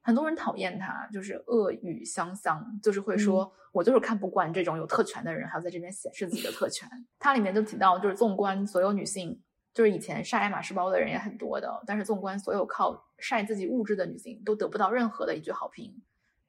[0.09, 6.89] 很多人讨厌他，就是恶语相向，就是会说，我就是看不惯这种有特权的人，还要在这边显示自己的特权。
[7.19, 9.39] 它里面就提到，就是纵观所有女性，
[9.71, 15.93] 就是以前晒爱马仕包的人也很多的，但是纵观所有靠晒自己物质的女性，都得不到任何的一句好评。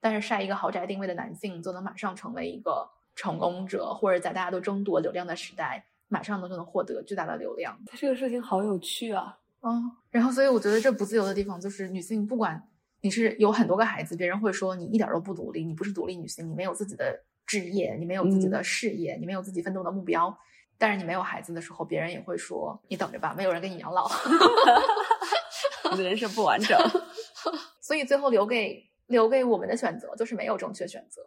[0.00, 7.78] 但是晒一个豪宅定位的男性，就能马上成为一个成功者，或者在大家都争夺流量的时代，马上呢就能获得巨大的流量。
[7.92, 9.36] 这个事情好有趣啊！
[9.60, 12.66] 嗯，然后所以我觉得这不自由的地方，就是女性不管。
[13.02, 20.36] 你是有很多个孩子，别人会说你一点都不独立，你不是独立女性，你没有自己的置业，你没有自己的事业，你没有自己奋斗的目标。
[20.78, 24.08] 但是你没有孩子的时候，别人也会说你等着吧，没有人给你养老。
[25.92, 26.78] 你的人生不完整。
[27.80, 31.20] 所以最后留给留给我们的选择就是没有正确选择。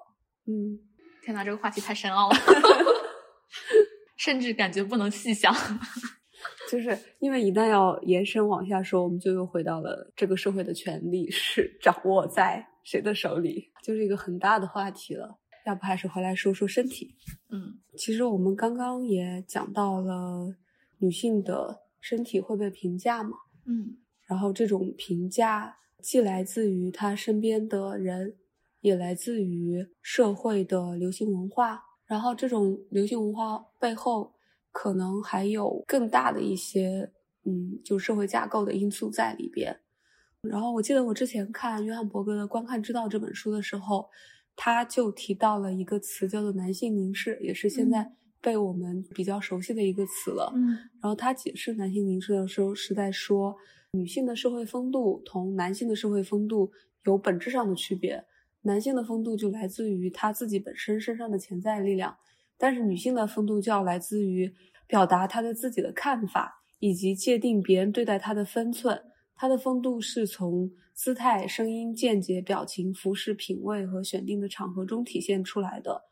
[0.48, 0.80] 嗯，
[1.24, 2.36] 天哪，这个话题太深奥了，
[4.18, 5.54] 甚至感觉不能细想。
[6.74, 15.38] 就是因为一旦要延伸往下说，我们就又回到了这个社会的权利是掌握在谁的手里，就是一个很大的话题了。
[15.68, 17.14] 要不还是回来说说身体。
[17.52, 20.56] 嗯，其实我们刚刚也讲到了
[20.98, 28.34] 女性的身体会被评价嘛，嗯然后这种评价既来自于她身边的人，
[28.82, 31.84] 也来自于社会的流行文化。
[32.08, 34.34] 然后这种流行文化背后，
[34.74, 37.10] 可能还有更大的一些，
[37.46, 39.80] 嗯，就社会架构的因素在里边。
[40.42, 44.10] 然后我记得我之前看约翰伯格的《观看之道》这本书的时候，
[44.58, 50.52] 他就提到了一个词叫做男性凝视，也是现在被我们比较熟悉的一个词了。
[50.54, 53.56] 嗯然后他解释男性凝视的时候，是在说
[53.94, 56.72] 女性的社会风度同男性的社会风度
[57.06, 58.26] 有本质上的区别。
[58.64, 62.18] 男性的风度就来自于他自己本身身上的潜在力量，
[62.64, 64.54] 但是女性的风度就要来自于
[64.88, 69.04] 表达她对自己的看法，以及界定别人对待她的分寸。
[69.36, 76.04] 她的风度是从姿态、声音、见解、表情、服饰、品味和选定的场合中体现出来的。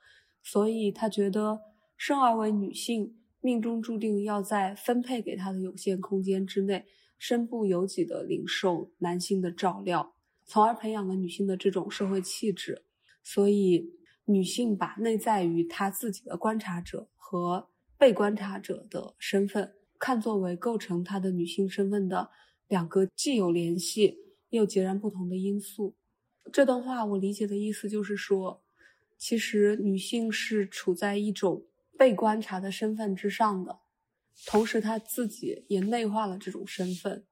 [0.44, 1.62] 所以她觉得
[1.96, 6.84] 生而为女性，命中注定要在分配给她的有限空间之内，
[7.18, 12.84] 身不由己地领受男性的照料，从而培养了女性的这种社会气质。
[13.24, 13.90] 所以，
[14.34, 22.30] 女性把内在于她自己的观察者和被观察者的身份看作为构成她的女性身份的
[22.68, 24.18] 两个既有联系
[24.50, 25.96] 又截然不同的因素。
[26.52, 28.64] 这段话我理解的意思就是说，
[29.18, 31.66] 其实女性是处在一种
[31.98, 33.80] 被观察的身份之上的，
[34.48, 37.26] 同时她自己也内化了这种身份。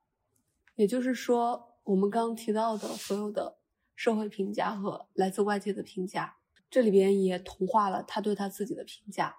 [0.76, 3.58] 也就是说，我们刚刚提到的所有的
[3.96, 6.38] 社会评价和来自外界的评价，
[6.70, 9.36] 这里边也同化了她对她自己的评价。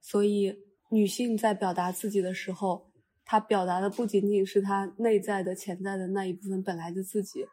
[0.00, 0.54] 所以，
[0.90, 2.90] 女性在表达自己的时候，
[3.24, 7.46] 她表达的不仅仅是她内在的、潜在的那一部分本来的自己，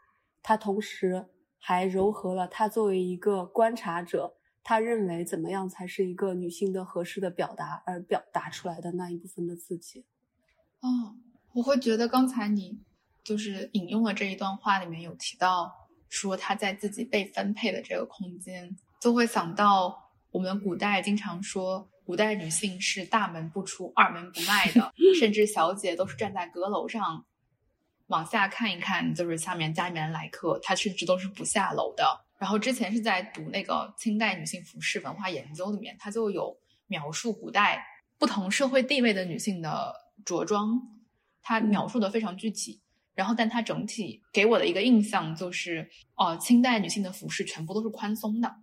[0.44, 10.06] 她同时还糅合了她作为一个观察者，她认为怎么样才是一个女性的合适的表达而表达出来的那一部分的自己。
[10.82, 11.16] 哦，
[11.54, 12.80] 我会觉得刚才你
[13.24, 15.72] 就是引用了这一段话里面有提到
[16.10, 21.90] 说她在自己被分配的这个空间，就会想到我们古代经常说。
[22.04, 27.24] 古代女性是大门不出、二门不迈的， 甚至小姐都是站在阁楼上
[28.08, 32.04] 往下看一看，就是下面家里面来客，她甚至都是不下楼的。
[32.38, 37.86] 然后之前是在读那个清代女性服饰文化研究里面，它就有描述古代
[38.18, 39.94] 不同社会地位的女性的
[40.26, 40.82] 着装，
[41.42, 42.82] 它描述的非常具体。
[43.14, 48.54] 然后，但它整体给我的一个印象就是，哦，清代女性的服饰全部都是宽松的，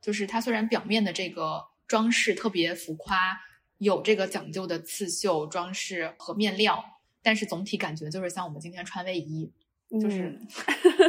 [0.00, 1.66] 就是它虽然表面的这个。
[1.88, 3.40] 装饰特别浮夸，
[3.78, 6.84] 有这个讲究的刺绣装饰和面料，
[7.22, 9.50] 但是总体感觉就是像我们今天穿卫衣，
[9.98, 10.46] 就是、嗯、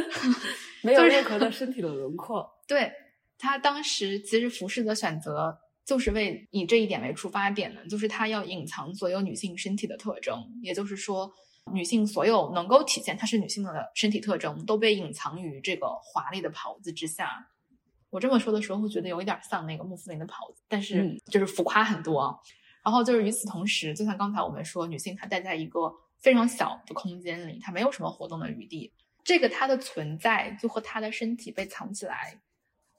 [0.80, 2.50] 没有任何的身体的轮廓。
[2.66, 2.90] 对
[3.36, 11.30] 他当时其实服饰的选择就是为以这一点为出发点的，就是他要隐藏所有女性身体的特征，也就是说，
[11.74, 17.50] 女性所有能够体现她是女性的身体特征都被隐藏于这个华丽的袍子之下。
[18.10, 22.24] 我这么说的时候，会觉得有一点像那个穆斯林的袍子，但是就是浮夸很多。
[22.24, 22.36] 嗯、
[22.84, 28.92] 然后就是与此同时，就像刚才我们说，女性她待在一个非常小的空间里，她没有什么活动的余地。
[29.22, 32.40] 这个她的存在就和她的身体被藏起来，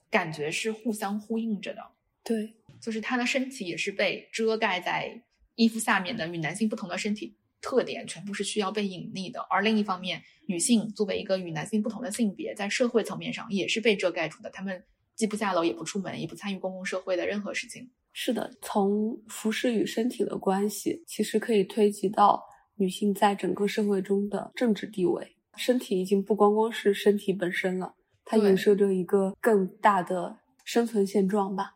[0.10, 1.92] 感觉是互相呼应着的。
[2.24, 5.22] 对，就是她的身体也是被遮盖在
[5.56, 9.42] 衣服下面的，与男性不同的身体特点全部是需要被隐匿的。
[9.50, 14.86] 而另一方面，女性作为一个与男性不同的性别，在社会层面上也是被遮盖住的，她们。
[15.16, 17.90] 既不下楼，也不出门，也不参与公共社会的任何事情。
[18.14, 22.44] 是的，从服饰与身体的关系，其实可以推及到
[22.76, 25.36] 女性在整个社会中的政治地位。
[25.58, 27.94] 身体已经不光光是身体本身了，
[28.26, 31.76] 它影射着一个更大的生存现状吧。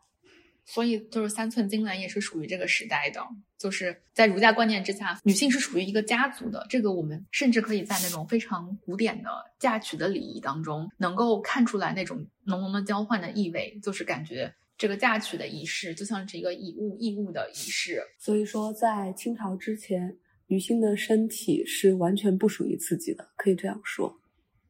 [0.66, 3.22] 所以，就是三寸金莲也是属于这个时代的，
[3.57, 6.66] 就是在儒家观念之下，女性是属于一个家族的。
[6.68, 18.01] 这个我们甚至可以在那种非常古典的嫁娶的礼仪当中，能够看出来那种浓浓的交换的意味，就是感觉这个嫁娶的仪式就像是一个以物易物的仪式。
[18.18, 24.20] 所以说，在清朝之前，女性的身体是完全不属于自己的，可以这样说。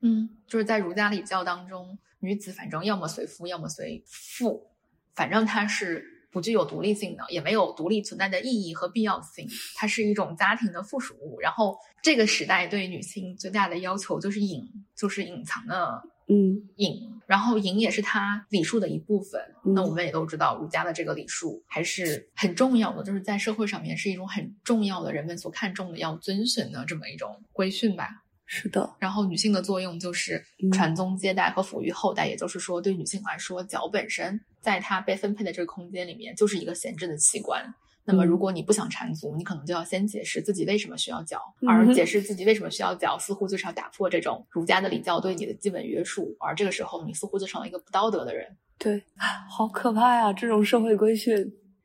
[0.02, 4.68] 嗯，就是在儒家礼教当中，女子反正要么随夫，要么随父。
[5.16, 9.48] 反正它是不具有独立性的，也没有独立存在的意义和必要性。
[9.76, 11.40] 它是一种家庭的附属物。
[11.40, 14.62] 然后这个时代对女性最大的要求就是隐，
[14.96, 17.12] 就是隐藏的嗯隐。
[17.26, 19.42] 然后隐也是它礼数的一部分。
[19.64, 28.25] 嗯那我们也都知道，儒家的这个礼数还是很重要的，就是在社会上面是一种很重要的人们所看重的要遵循的这么一种规训吧。
[28.46, 37.64] 是的，然后女性的作用就是嗯传宗接代和抚育后代，也就是说，对女性来说，脚本身在她被分配的这个空间里面就是一个闲置的器官。
[38.08, 48.56] 那么，嗯如果你不想缠足，你可能就要先解释自己为什么需要脚，嗯而解释自己为什么需要脚，似乎就是要打破这种儒家的礼教对你的基本约束，而这个时候你似乎就成了一个不道德的人。
[48.78, 49.02] 对，
[49.50, 50.32] 好可怕呀！
[50.32, 51.34] 这种社会规训，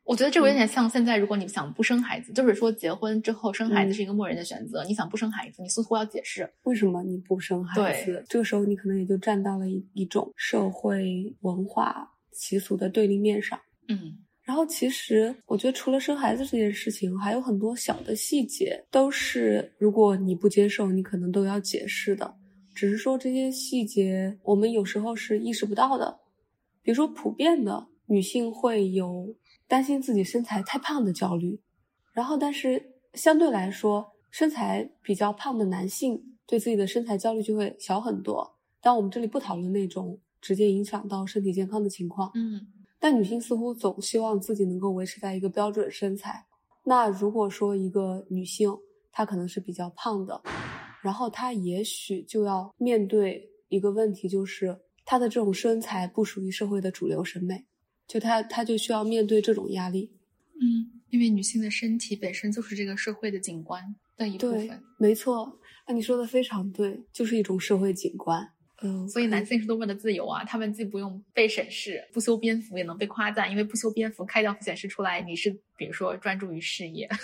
[0.03, 8.23] 我觉得这个有点像现在，如果你想不生孩子，就是说结婚之后生孩子嗯是一个默认的选择，你想不生孩子，你似乎要解释，为什么你不生孩子？
[8.27, 13.59] 这个时候你可能也就站到了一一种社会文化习俗的对立面上。
[13.87, 22.35] 嗯然后，其实我觉得，除了生孩子这件事情，还有很多小的细节，都是如果你不接受，你可能都要解释的。
[22.73, 26.19] 只是说这些细节，我们有时候是意识不到的。
[26.81, 29.33] 比如说，普遍的女性会有
[29.71, 31.57] 担心自己身材太胖的焦虑，
[32.11, 38.57] 然后，但是相对来说，身材比较胖的男性对自己的身材焦虑就会小很多。
[38.81, 42.29] 但我们这里不讨论那种直接影响到身体健康的情况。
[42.35, 42.67] 嗯
[42.99, 46.45] 但女性似乎总希望自己能够维持在一个标准身材。
[46.83, 48.69] 那如果说一个女性
[49.09, 50.41] 她可能是比较胖的，
[51.01, 57.65] 然后她也许就要面对一个问题，就是她的这种身材不属于社会的主流审美，
[58.07, 60.11] 就她她就需要面对这种压力。
[60.59, 68.47] 嗯，因为女性的身体本身就是这个社会的景观的一部对分，，没错，那你说的非常对，就是一种社会景观。
[68.83, 70.43] 嗯，所以男性是多么的自由啊！
[70.43, 77.07] 他们既不用被审视，不修边幅也能被夸赞，因为不修边幅开掉显示出来你是比如说专注于事业。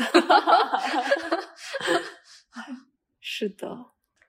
[3.19, 3.75] 是的，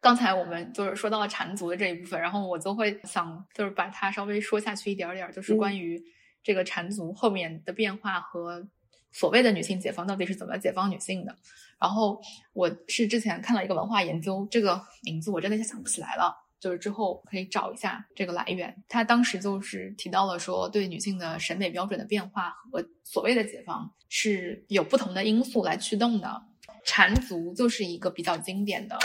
[0.01, 6.03] 刚才我们就是说到了缠足的这一部分，然后我就会想就是把它稍微说下去一点点儿，就是嗯关于
[6.43, 8.69] 这个缠足后面的变化和
[9.13, 11.37] 所谓的女性解放到底是怎么解放女性的。
[11.81, 12.21] 然后
[12.53, 16.45] 我是之前看了一个文化研究，这个名字我真的想不起来了。
[16.61, 18.83] 就是之后可以找一下这个来源。
[18.89, 26.43] 他当时就是提到了说，对女性的审美标准的变化和所谓的解放是有不同的因素来驱动的。
[26.85, 28.99] 缠足就是一个比较经典的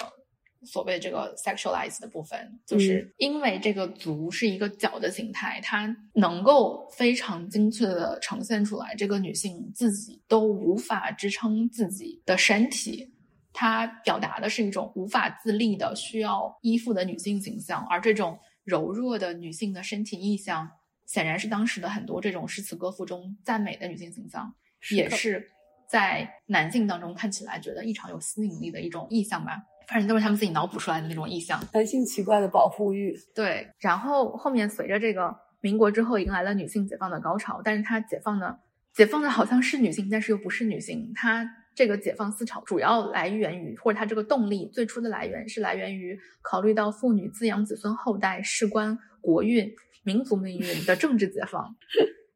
[0.66, 13.12] 所谓这个 sexualized 的部分，就是因为这个足是一个脚的形态，它能够非常精确的呈现出来这个女性自己都无法支撑自己的身体。
[13.56, 20.68] 它表达的是一种无法自立的、需要依附的女性形象，而这种柔弱的女性的身体意象，
[21.06, 24.52] 显然是当时的很多这种诗词歌赋中赞美的女性形象，
[24.90, 25.52] 也是
[25.88, 29.62] 在男性当中看起来觉得异常有吸引力的一种意象吧。
[29.94, 31.62] 反正都是他们自己脑补出来的那种意象。
[31.72, 33.16] 男性奇怪的保护欲。
[33.36, 38.58] 对，然后后面随着这个民国之后迎来了女性解放的高潮，但是它解放的
[38.92, 41.12] 解放的好像是女性，但是又不是女性。
[41.14, 49.72] 它这个解放思潮主要来源于，或者它这个动力最初的来源是来源于考虑到妇女滋养子孙后代事关国运、
[50.04, 51.76] 民族命运的政治解放。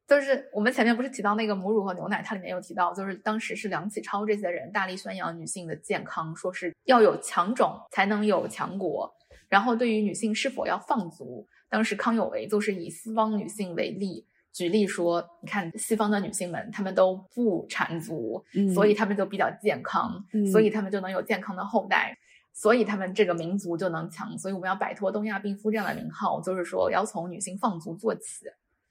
[0.08, 9.14] 就是我们前面不是提到那个母乳和牛奶，它里面有提到，就是当时是梁启超这些人大力宣扬女性的健康，说是要有强种才能有强国。
[9.50, 22.16] 然后对于女性是否要放足，当时康有为就是以西方女性为例，举例说，你看西方的女性们，她们都不缠足，嗯所以她们就比较健康，嗯所以她们就能有健康的后代。
[22.54, 28.46] 所以他们这个民族就能强，所以我们要摆脱东亚病夫这样的名号，就是说要从女性放足做起。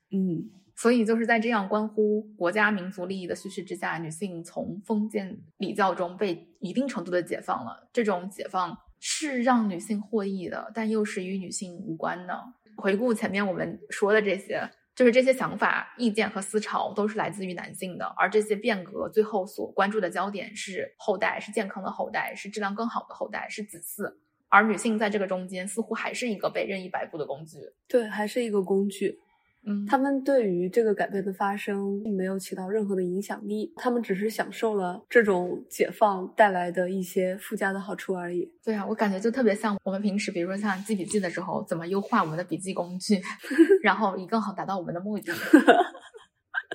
[0.10, 7.90] 嗯所以就是在这样关乎国家民族利益的叙事之下，女性从封建礼教中被一定程度的解放了。
[7.92, 12.40] 这种解放是让女性获益的，但又是与女性无关的。
[12.76, 24.14] 回顾前面我们说的这些，就是这些想法、意见和思潮都是来自于男性的，而这些变革最后所关注的焦点是后代，是健康的后代，是质量更好的后代，是子嗣。
[24.48, 27.58] 而女性在这个中间似乎还是一个被任意摆布的工具。
[27.88, 29.20] 对，还是一个工具。
[29.68, 38.50] 嗯，他们对于这个改变的发生并没有起到任何的影响力，他们只是享受了这种解放带来的一些附加的好处而已。
[38.64, 43.22] 对啊，我感觉就特别像我们平时，比如说像记笔记的时候，怎么优化我们的笔记工具，
[43.84, 45.34] 然后以更好达到我们的目的。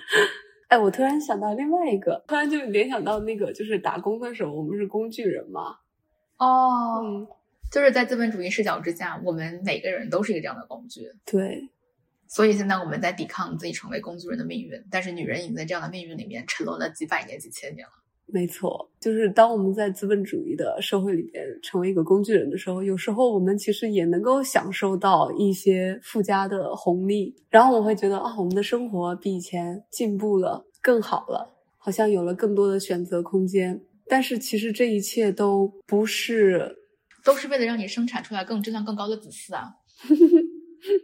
[0.68, 5.76] 哎，我突然想到另外一个，突然就联想到那个，就是打工的时候，我们是工具人嘛。
[6.38, 7.26] 哦，嗯，
[7.70, 11.02] 就是在资本主义视角之下，我们每个人都是一个这样的工具。
[11.24, 11.68] 对，
[12.34, 17.92] 所以现在我们在抵抗自己成为工具人的命运，但是女人已经在这样的命运里面沉沦了几百年、几千年了。
[18.24, 33.78] 没错，就是当我们在资本主义的社会里边成为一个工具人的时候，有时候我们其实也能够享受到一些附加的红利，然后我会觉得啊，我们的生活比以前进步了，更好了，好像有了更多的选择空间。
[34.06, 36.74] 但是其实这一切都不是，
[37.22, 39.74] 都是为了让你生产出来更质量更高的子嗣啊，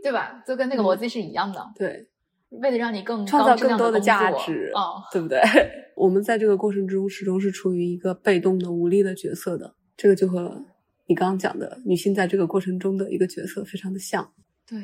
[0.02, 0.42] 对吧？
[0.46, 1.64] 就跟那个逻辑是一样的。
[1.76, 2.08] 对，
[2.50, 5.40] 为了让你更创造更多的价值，哦，对不对？
[5.96, 10.64] 我们在这个过程中始终是处于一个被动的、无力的角色的，这个就和
[11.06, 14.32] 你刚刚讲的女性在这个过程中的一个角色非常的像。
[14.68, 14.78] 对，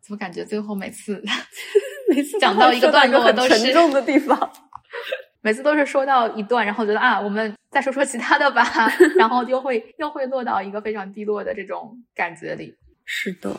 [0.00, 1.22] 怎么感觉最后每次
[2.08, 4.50] 每次讲到一个段落都是沉重的地方，
[5.42, 8.64] 每次都是说到一段，然后觉得啊，我们再说说其他的吧，
[9.18, 12.74] 然后又会又会落到一个非常低落的这种感觉里。
[13.04, 13.50] 是的，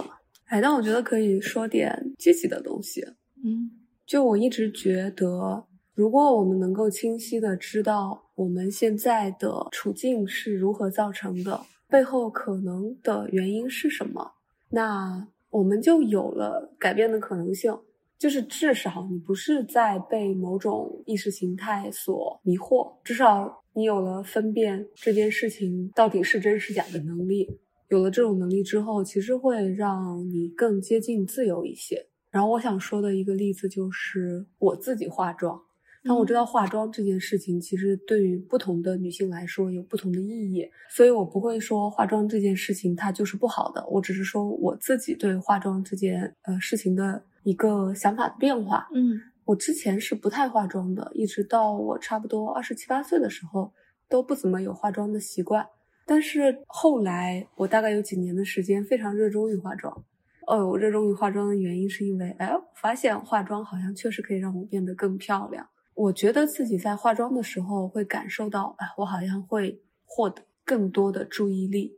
[0.47, 3.01] 哎，但我觉得可以说点积极的东西。
[3.43, 3.71] 嗯，
[4.05, 5.65] 就我一直觉得。
[5.93, 14.33] 如果我们能够清晰的知道我们现在的处境是如何造成的，背后可能的原因是什么，
[14.69, 17.75] 那我们就有了改变的可能性。
[18.19, 27.59] 就是至少你不是在被某种意识形态所迷惑，至少你有了分辨这件事情到底是真是假的能力。
[27.89, 32.07] 有了这种能力之后，其实会让你更接近自由一些。
[32.29, 35.61] 然后我想说的一个例子就是我自己化妆。
[36.03, 43.85] 但我知道化妆这件事情，其实对于不同的女性来说有不同的意义，所以我不会说化妆这件事情它就是不好的。
[43.89, 48.87] 我只是说我自己对化妆这件呃事情的一个想法的变化。
[48.93, 53.73] 嗯，我之前是不太化妆的，一直到我差不多二十七八岁的时候
[54.07, 55.67] 都不怎么有化妆的习惯。
[56.07, 60.05] 但是后来我大概有几年的时间非常热衷于化妆。
[60.47, 65.67] 哦，我热衷于化妆的原因是因为，哎，发现化妆好像确实可以让我变得更漂亮。
[65.93, 71.97] 我觉得自己在化妆的时候会感受到，哎，我好像会获得更多的注意力。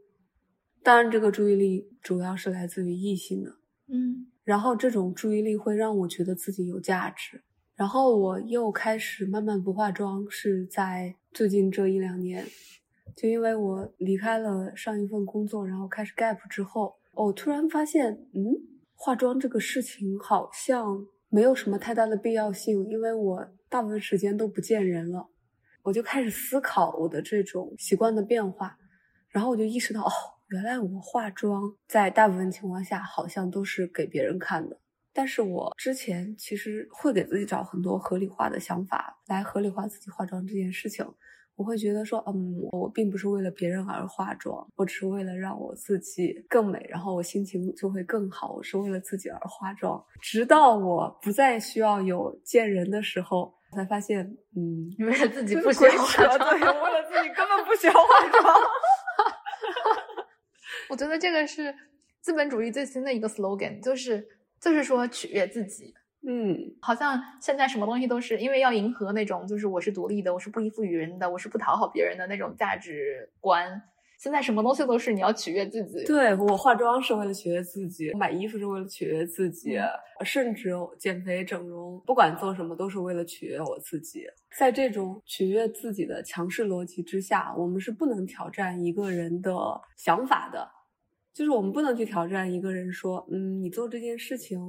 [0.82, 3.52] 当然，这个注意力主要是来自于异性的，
[3.88, 4.26] 嗯。
[4.44, 7.44] 然后这种注意力会让我觉得自己有价值。
[7.76, 12.44] 然后我又开始慢慢不化妆，是在最近这一两年，
[13.16, 18.56] 就因为我离开了上一份工作，然后开始 gap 之后，我突然发现，嗯，
[18.96, 23.50] 化妆这个事情好像没有什么太大的必要性，因为我。
[23.72, 25.30] 大部分时间都不见人了，
[25.84, 28.76] 我就开始思考我的这种习惯的变化，
[29.30, 30.12] 然后我就意识到，哦，
[30.48, 34.80] 原来我化妆在大部分情况下好像都是给别人看的。
[35.14, 41.06] 但是我之前其实会给自己找很多合理化的想法来合理化自己化妆这件事情。
[41.60, 48.54] 我会觉得说，嗯，我并不是为了别人而化妆，我只是为了让我自己更美，然后我心情就会更好。
[48.54, 53.54] 我是为了自己而化妆，直到我不再需要有见人的时候。
[53.72, 58.56] 才发现，嗯，为了自己不需要化妆，对，为了自己根本不需要化妆。
[60.90, 61.76] 我觉得这个是
[62.20, 64.28] 资本主义最新的一个 slogan，就是
[64.60, 65.94] 就是说取悦自己。
[66.28, 73.82] 嗯，好像现在什么东西都是因为要迎合那种，就是我是独立的，我是不依附于人的，我是不讨好别人的那种价值观。
[74.18, 76.04] 现在什么东西都是你要取悦自己。
[76.04, 79.78] 对我化妆是为了取悦自己，买衣服是为了取悦自己，
[80.26, 84.26] 甚至减肥整容，不管做什么都是为了取悦我自己。
[84.58, 89.54] 在这种取悦自己的强势逻辑之下，我们是不能挑战一个人的
[89.96, 90.70] 想法的，
[91.34, 94.60] 就是我们不能去挑战一个人说，嗯，你做这件事情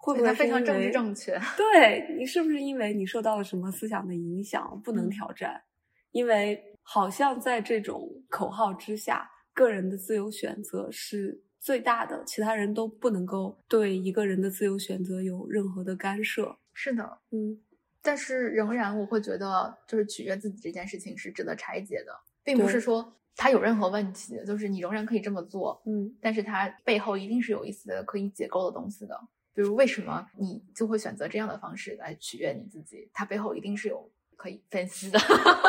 [0.00, 1.38] 会不会非常政治正确？
[1.56, 4.80] 对你是不是因为你受到了什么思想的影响？
[4.82, 5.62] 不能挑战，
[6.10, 6.66] 因为。
[6.82, 16.56] 好像在这种口号之下，个人的自由选择是最大的，其他人都不能够对一个人的自由选择有任何的干涉。
[16.72, 17.60] 是的，嗯，
[18.02, 29.14] 但是仍然我会觉得，就是取悦自己这件事情是值得拆解的，并不是说它有任何问题，就是你仍然可以这么做，嗯，但是它背后一定是有一些可以解构的东西的，
[29.54, 35.18] 比如为什么你就会选择这样的方式来取悦你自己，它背后一定是有可以分析的。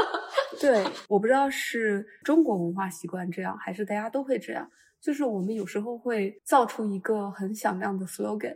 [0.60, 4.70] 对，我不知道是中国文化习惯这样，还是大家都会这样。
[5.00, 8.56] 就是我们有时候会造出一个很响亮的 slogan，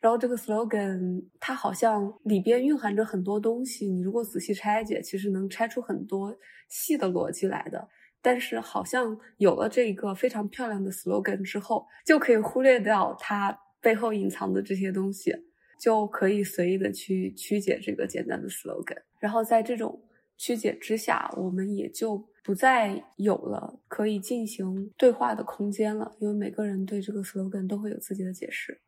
[0.00, 6.34] 然后这个 slogan 它好像里边蕴含着很多东西，你如果仔细拆解，其实能拆出很多
[6.70, 7.86] 细的逻辑来的。
[8.22, 15.34] 但是好像有了这一个非常漂亮的 slogan 之后，就可以忽略掉它背后隐藏的这些东西，
[15.78, 19.02] 就可以随意的去曲解这个简单的 slogan。
[19.18, 20.00] 然后在这种。
[20.38, 28.80] 曲解之下，我们也就不再有了可以进行对话的空间了，因为每个人对这个 slogan 都会有自己的解释。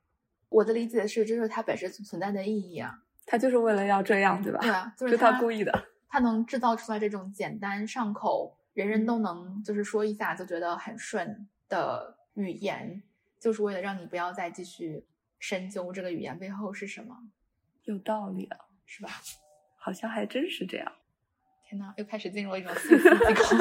[0.48, 3.04] 我的理解是，这是它本身存在的意义啊。
[3.24, 4.58] 它就是为了要这样，对吧？
[4.58, 5.72] 对啊，就 就是他他故意的。
[6.08, 13.00] 它能制造出来这种简单上口、人人都能就是说一下就觉得很顺的语言，
[13.44, 15.06] 就是为了让你不要再继续
[15.38, 17.14] 深究这个语言背后是什么，
[17.82, 19.10] 有道理啊，是吧？
[19.76, 20.90] 好像还真是这样。
[21.62, 23.58] 天呐，又开始进入了一种细思极恐。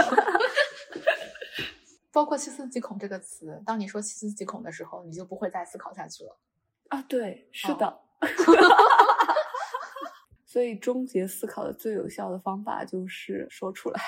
[2.13, 6.39] 包括“细思极恐”这个词，当你说“细思极恐”的时候，你就不会再思考下去了。
[6.87, 7.99] 啊，对，是的。
[10.47, 14.01] 所以，终结思考的最有效的方法就是说出来。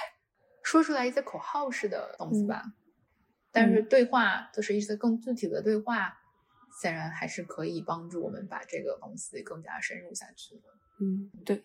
[0.63, 2.63] 说出来一些口号式的东西吧，
[3.55, 6.13] 但是对话就是一些更具体的对话，
[6.81, 10.63] 显然还是可以帮助我们把这个东西更加深入下去的。
[10.99, 11.63] 嗯，对，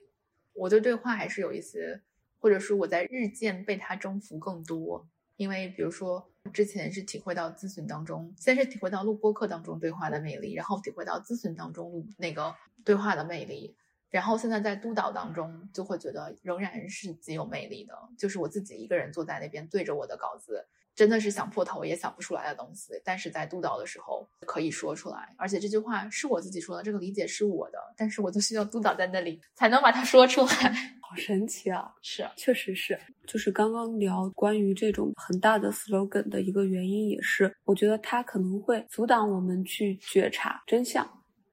[0.52, 2.00] 我对对话还是有一些，
[2.38, 5.08] 或者说我在日渐被它征服更多。
[5.36, 13.74] 因为比如说之前是体会到咨询当中，先是体会到录播课当中对话的魅力，然后体会到咨询当中录那个对话的魅力，
[14.10, 17.94] 然后现在在督导当中就会觉得仍然是极有魅力的。
[18.18, 30.46] 就是我自己一个人坐在那边对着我的稿子，真的是想破头也想不出来的东西，但是在督导的时候可以说出来，而且这句话是我自己说的，这个理解是我的，但是我就需要督导在那里才能把它说出来。
[31.02, 31.90] 好神奇啊！
[32.02, 41.04] 是，确实是，就是刚刚聊关于这种很大的 slogan 的一个原因，也是我觉得它可能会阻挡我们去觉察真相，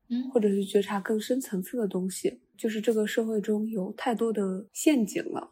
[0.09, 2.39] 嗯或者是觉察更深层次的东西。
[2.55, 5.49] 就是这个社会中有太多的陷阱了，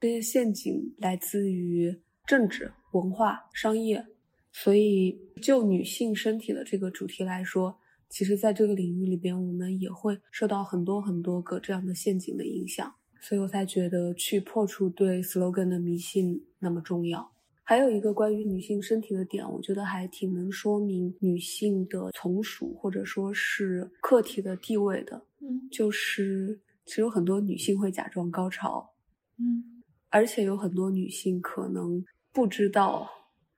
[0.00, 4.06] 这些陷阱来自于政治、文化、商业，
[4.52, 7.78] 所以就女性身体的这个主题来说，
[8.10, 12.94] 其实在这个领域里边，我们也会受到很多很多个这样的陷阱的影响。
[13.22, 17.32] 所以我才觉得去破除对 slogan 的迷信那么重要。
[17.64, 28.90] 还有一个关于女性身体的点，我觉得还挺能说明女性的从属或者说是客体的地位的，嗯就是其实有很多女性会假装高潮，
[29.38, 32.02] 嗯而且有很多女性可能
[32.38, 33.10] 不知道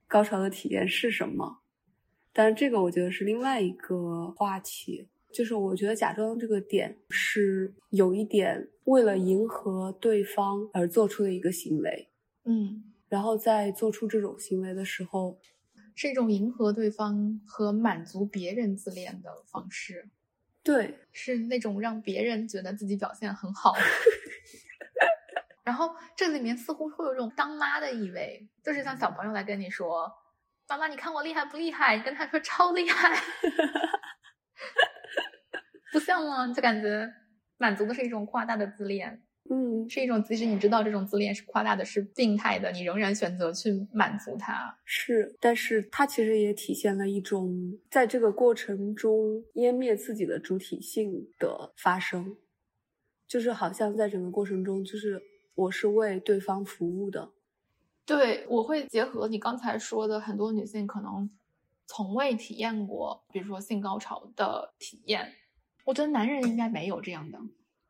[0.09, 1.61] 高潮的体验是什么。
[2.33, 5.11] 但是这个我觉得是另外一个话题。
[5.31, 12.09] 就是我觉得假装这个点是有一点为了迎合对方而做出的一个行为，
[12.47, 15.39] 嗯，然后在做出这种行为的时候，
[15.95, 20.09] 是一种迎合对方和满足别人自恋的方式，
[20.65, 23.75] 对，是那种让别人觉得自己表现很好。
[25.63, 30.11] 然后这里面似乎会有一种当妈的意味，就是像小朋友来跟你说
[30.69, 33.21] ：“妈妈，你看我厉害不厉害？”你跟他说超厉害。
[35.93, 36.53] 不像吗？
[36.53, 37.13] 就感觉
[37.59, 44.79] 满足的是一种夸大的自恋，嗯，是一种即使你知道这种自恋是夸大的、是病态的，你仍然选择去满足它。
[44.85, 52.37] 是，但是它其实也体现了一种在这个过程中湮灭自己的主体性的发生，
[53.27, 55.21] 就是好像在整个过程中，就是
[55.61, 57.31] 我是为对方服务的。
[58.07, 61.29] 对，我会结合你刚才说的，很多女性可能
[61.87, 65.31] 从未体验过，比如说性高潮的体验。
[65.85, 67.39] 我觉得男人应该没有这样的。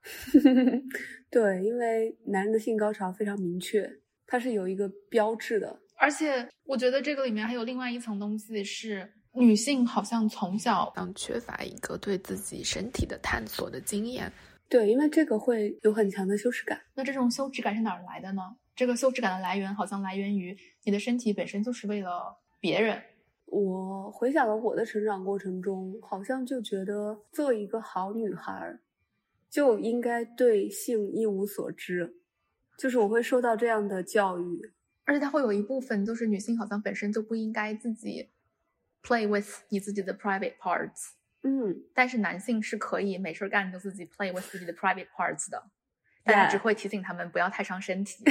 [1.30, 3.88] 对，因为男人的性高潮非常明确，
[4.26, 5.78] 它是有一个标志的。
[5.96, 14.32] 而且我觉得这个里面还有另外一层东西是，女性好像从小像缺乏一个对自己身体的探索的经验。
[14.70, 16.80] 对，因为这个会有很强的羞耻感。
[16.94, 18.56] 那这种羞耻感是哪儿来的呢？
[18.76, 23.02] 这个羞耻感的来源好像来源于你的身体本身就是为了别人。
[23.46, 28.78] 我回想了我的成长过程中，好像就觉得做一个好女孩，
[29.50, 32.14] 就应该对性一无所知，
[32.78, 34.72] 就是我会受到这样的教育。
[35.04, 38.30] 而且它会有一部分就是女性好像本身就不应该自己
[39.02, 45.62] play with 你自己的 private parts，嗯，但是男性是可以没事干就自己 play with 自己的 private parts 的，
[46.22, 48.24] 但是只会提醒他们不要太伤身体。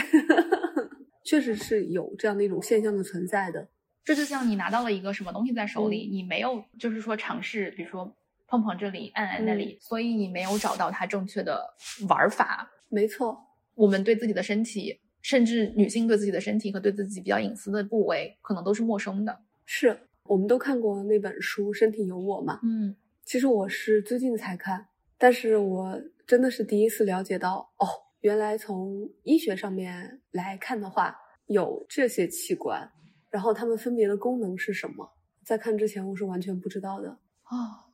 [1.26, 3.68] 确实是有这样的一种现象的存在的。
[4.04, 8.16] 这就像你拿到了一个什么东西在手里，你没有就是说尝试，比如说
[8.48, 11.76] 碰碰这里，按按那里，所以你没有找到它正确的
[12.08, 12.72] 玩法。
[12.88, 13.40] 没错，
[13.76, 19.40] 我们对自己的身体，甚至女性对自己的身体和对自己比较隐私的部位，可能都是陌生的。
[19.66, 22.60] 是我们都看过那本书《身体有我》嘛？
[22.62, 24.86] 嗯，其实我是最近才看，
[25.18, 27.88] 但是我真的是第一次了解到，哦，
[28.20, 31.18] 原来从医学上面来看的话，
[31.48, 32.88] 有这些器官，
[33.32, 35.12] 然后它们分别的功能是什么？
[35.44, 37.10] 在看之前我是完全不知道的。
[37.10, 37.90] 哦，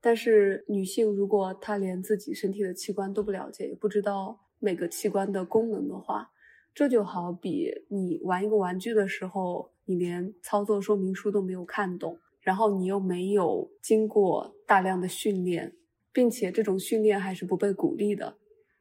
[0.00, 6.30] 但是女性如果她连自己身体的器官都不了解，也不知道每个器官的功能的话，
[6.72, 15.74] 这就好比你玩一个玩具的时候，你连操作说明书都没有看懂，然后你又没有经过大量的训练，
[16.12, 18.38] 并且这种训练还是不被鼓励的，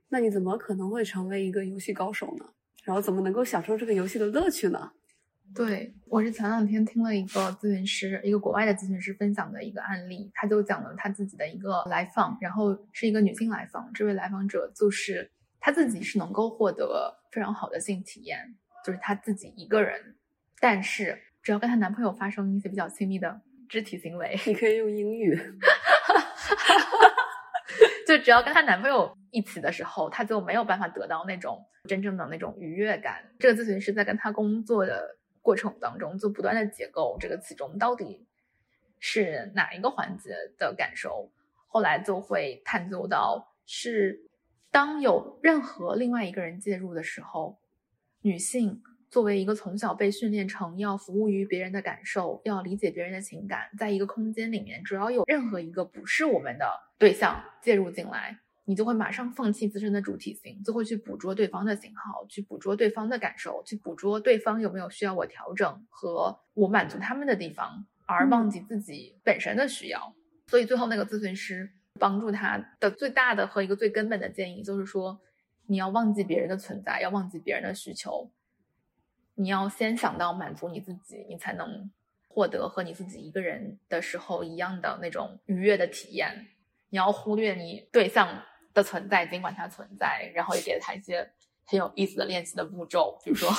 [0.09, 2.45] 那你怎么可能会成为一个游戏高手呢？
[2.86, 4.91] 然后怎么能够享受这个游戏的乐趣呢？
[5.53, 18.55] 对，我是前两天听了一个咨询师，一个国外的咨询师分享的一个案例，他就讲了他自己的一个来访，然后是一个女性来访，这位来访者就是她自己是能够获得非常好的性体验，
[18.86, 20.16] 就是她自己一个人，
[20.62, 25.38] 但是只要跟她男朋友发生一些比较亲密的肢体行为，你可以用英语，
[28.07, 33.22] 就只要跟她男朋友一起的时候，她就没有办法得到那种真正的那种愉悦感。
[33.39, 35.18] 这个咨询师在跟她工作的。
[35.43, 38.28] 过程当中就不断的解构这个其中到底
[38.99, 41.32] 是哪一个环节的感受，
[41.66, 44.30] 后来就会探究到是
[44.70, 47.57] 当有任何另外一个人介入的时候，
[48.22, 56.66] 女性作为一个从小被训练成要服务于别人的感受，要理解别人的情感，在一个空间里面，只要有任何一个不是我们的
[56.97, 58.39] 对象介入进来。
[58.64, 70.16] 你就会马上放弃自身的主体性，就会去捕捉对方的信号，去捕捉对方的感受，去捕捉对方有没有需要我调整和我满足他们的地方，而忘记自己本身的需要。
[70.47, 75.20] 所以最后那个咨询师帮助他的最大的和一个最根本的建议就是说，
[75.66, 78.32] 你要忘记别人的存在，要忘记别人的需求，
[79.36, 81.92] 你要先想到满足你自己，你才能
[82.28, 86.48] 获得和你自己一个人的时候一样的那种愉悦的体验。
[86.90, 88.44] 你要忽略你对象。
[88.74, 91.30] 的存在，尽管它存在，然后也给了他一些
[91.66, 93.50] 很有意思的练习的步骤，比如说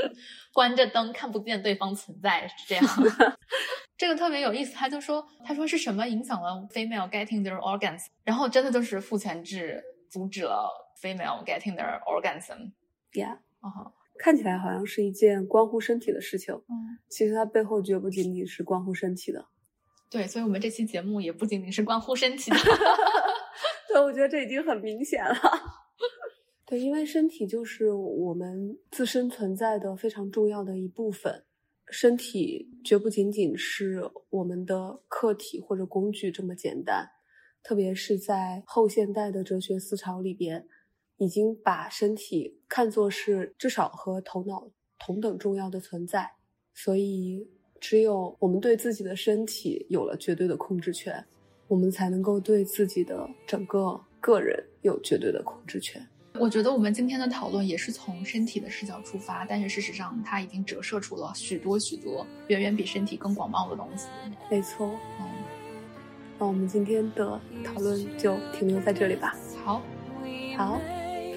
[0.52, 3.38] 关着灯看不见对方存在是这样的，
[3.96, 4.74] 这个特别有意思。
[4.74, 10.70] 他就说，他说是什么影响了 female getting their organs，然后真的就是父权制阻止了
[11.00, 12.72] female getting their orgasm。
[13.12, 19.46] Yeah，啊，看起来好像是一件关乎身体的事情，嗯，其实它背后绝不仅仅是关乎身体的。
[20.10, 22.56] 对，所以我们这期节目也不仅仅是关乎身体的。
[23.88, 25.34] 对，我觉得这已经很明显了。
[26.66, 31.44] 对，因为身体就是我们自身存在的非常重要的一部分，
[31.90, 37.08] 身体绝不仅仅是我们的客体或者工具这么简单。
[37.62, 40.66] 特别是在后现代的哲学思潮里边，
[41.18, 46.32] 已经把身体看作是至少和头脑同等重要的存在。
[46.74, 47.46] 所以，
[47.78, 51.24] 只有我们对自己的身体有了绝对的控制权。
[51.66, 56.00] 我们才能够对自己的整个个人有绝对的控制权。
[56.40, 64.08] 我觉得我们今天的讨论也是从身体的视角出发，但是事实上它已经折射出了许多许多远远比身体更广袤的东西。
[64.50, 65.28] 没错，嗯，
[66.38, 69.36] 那我们今天的讨论就停留在这里吧。
[69.62, 69.82] 好，
[70.56, 70.80] 好，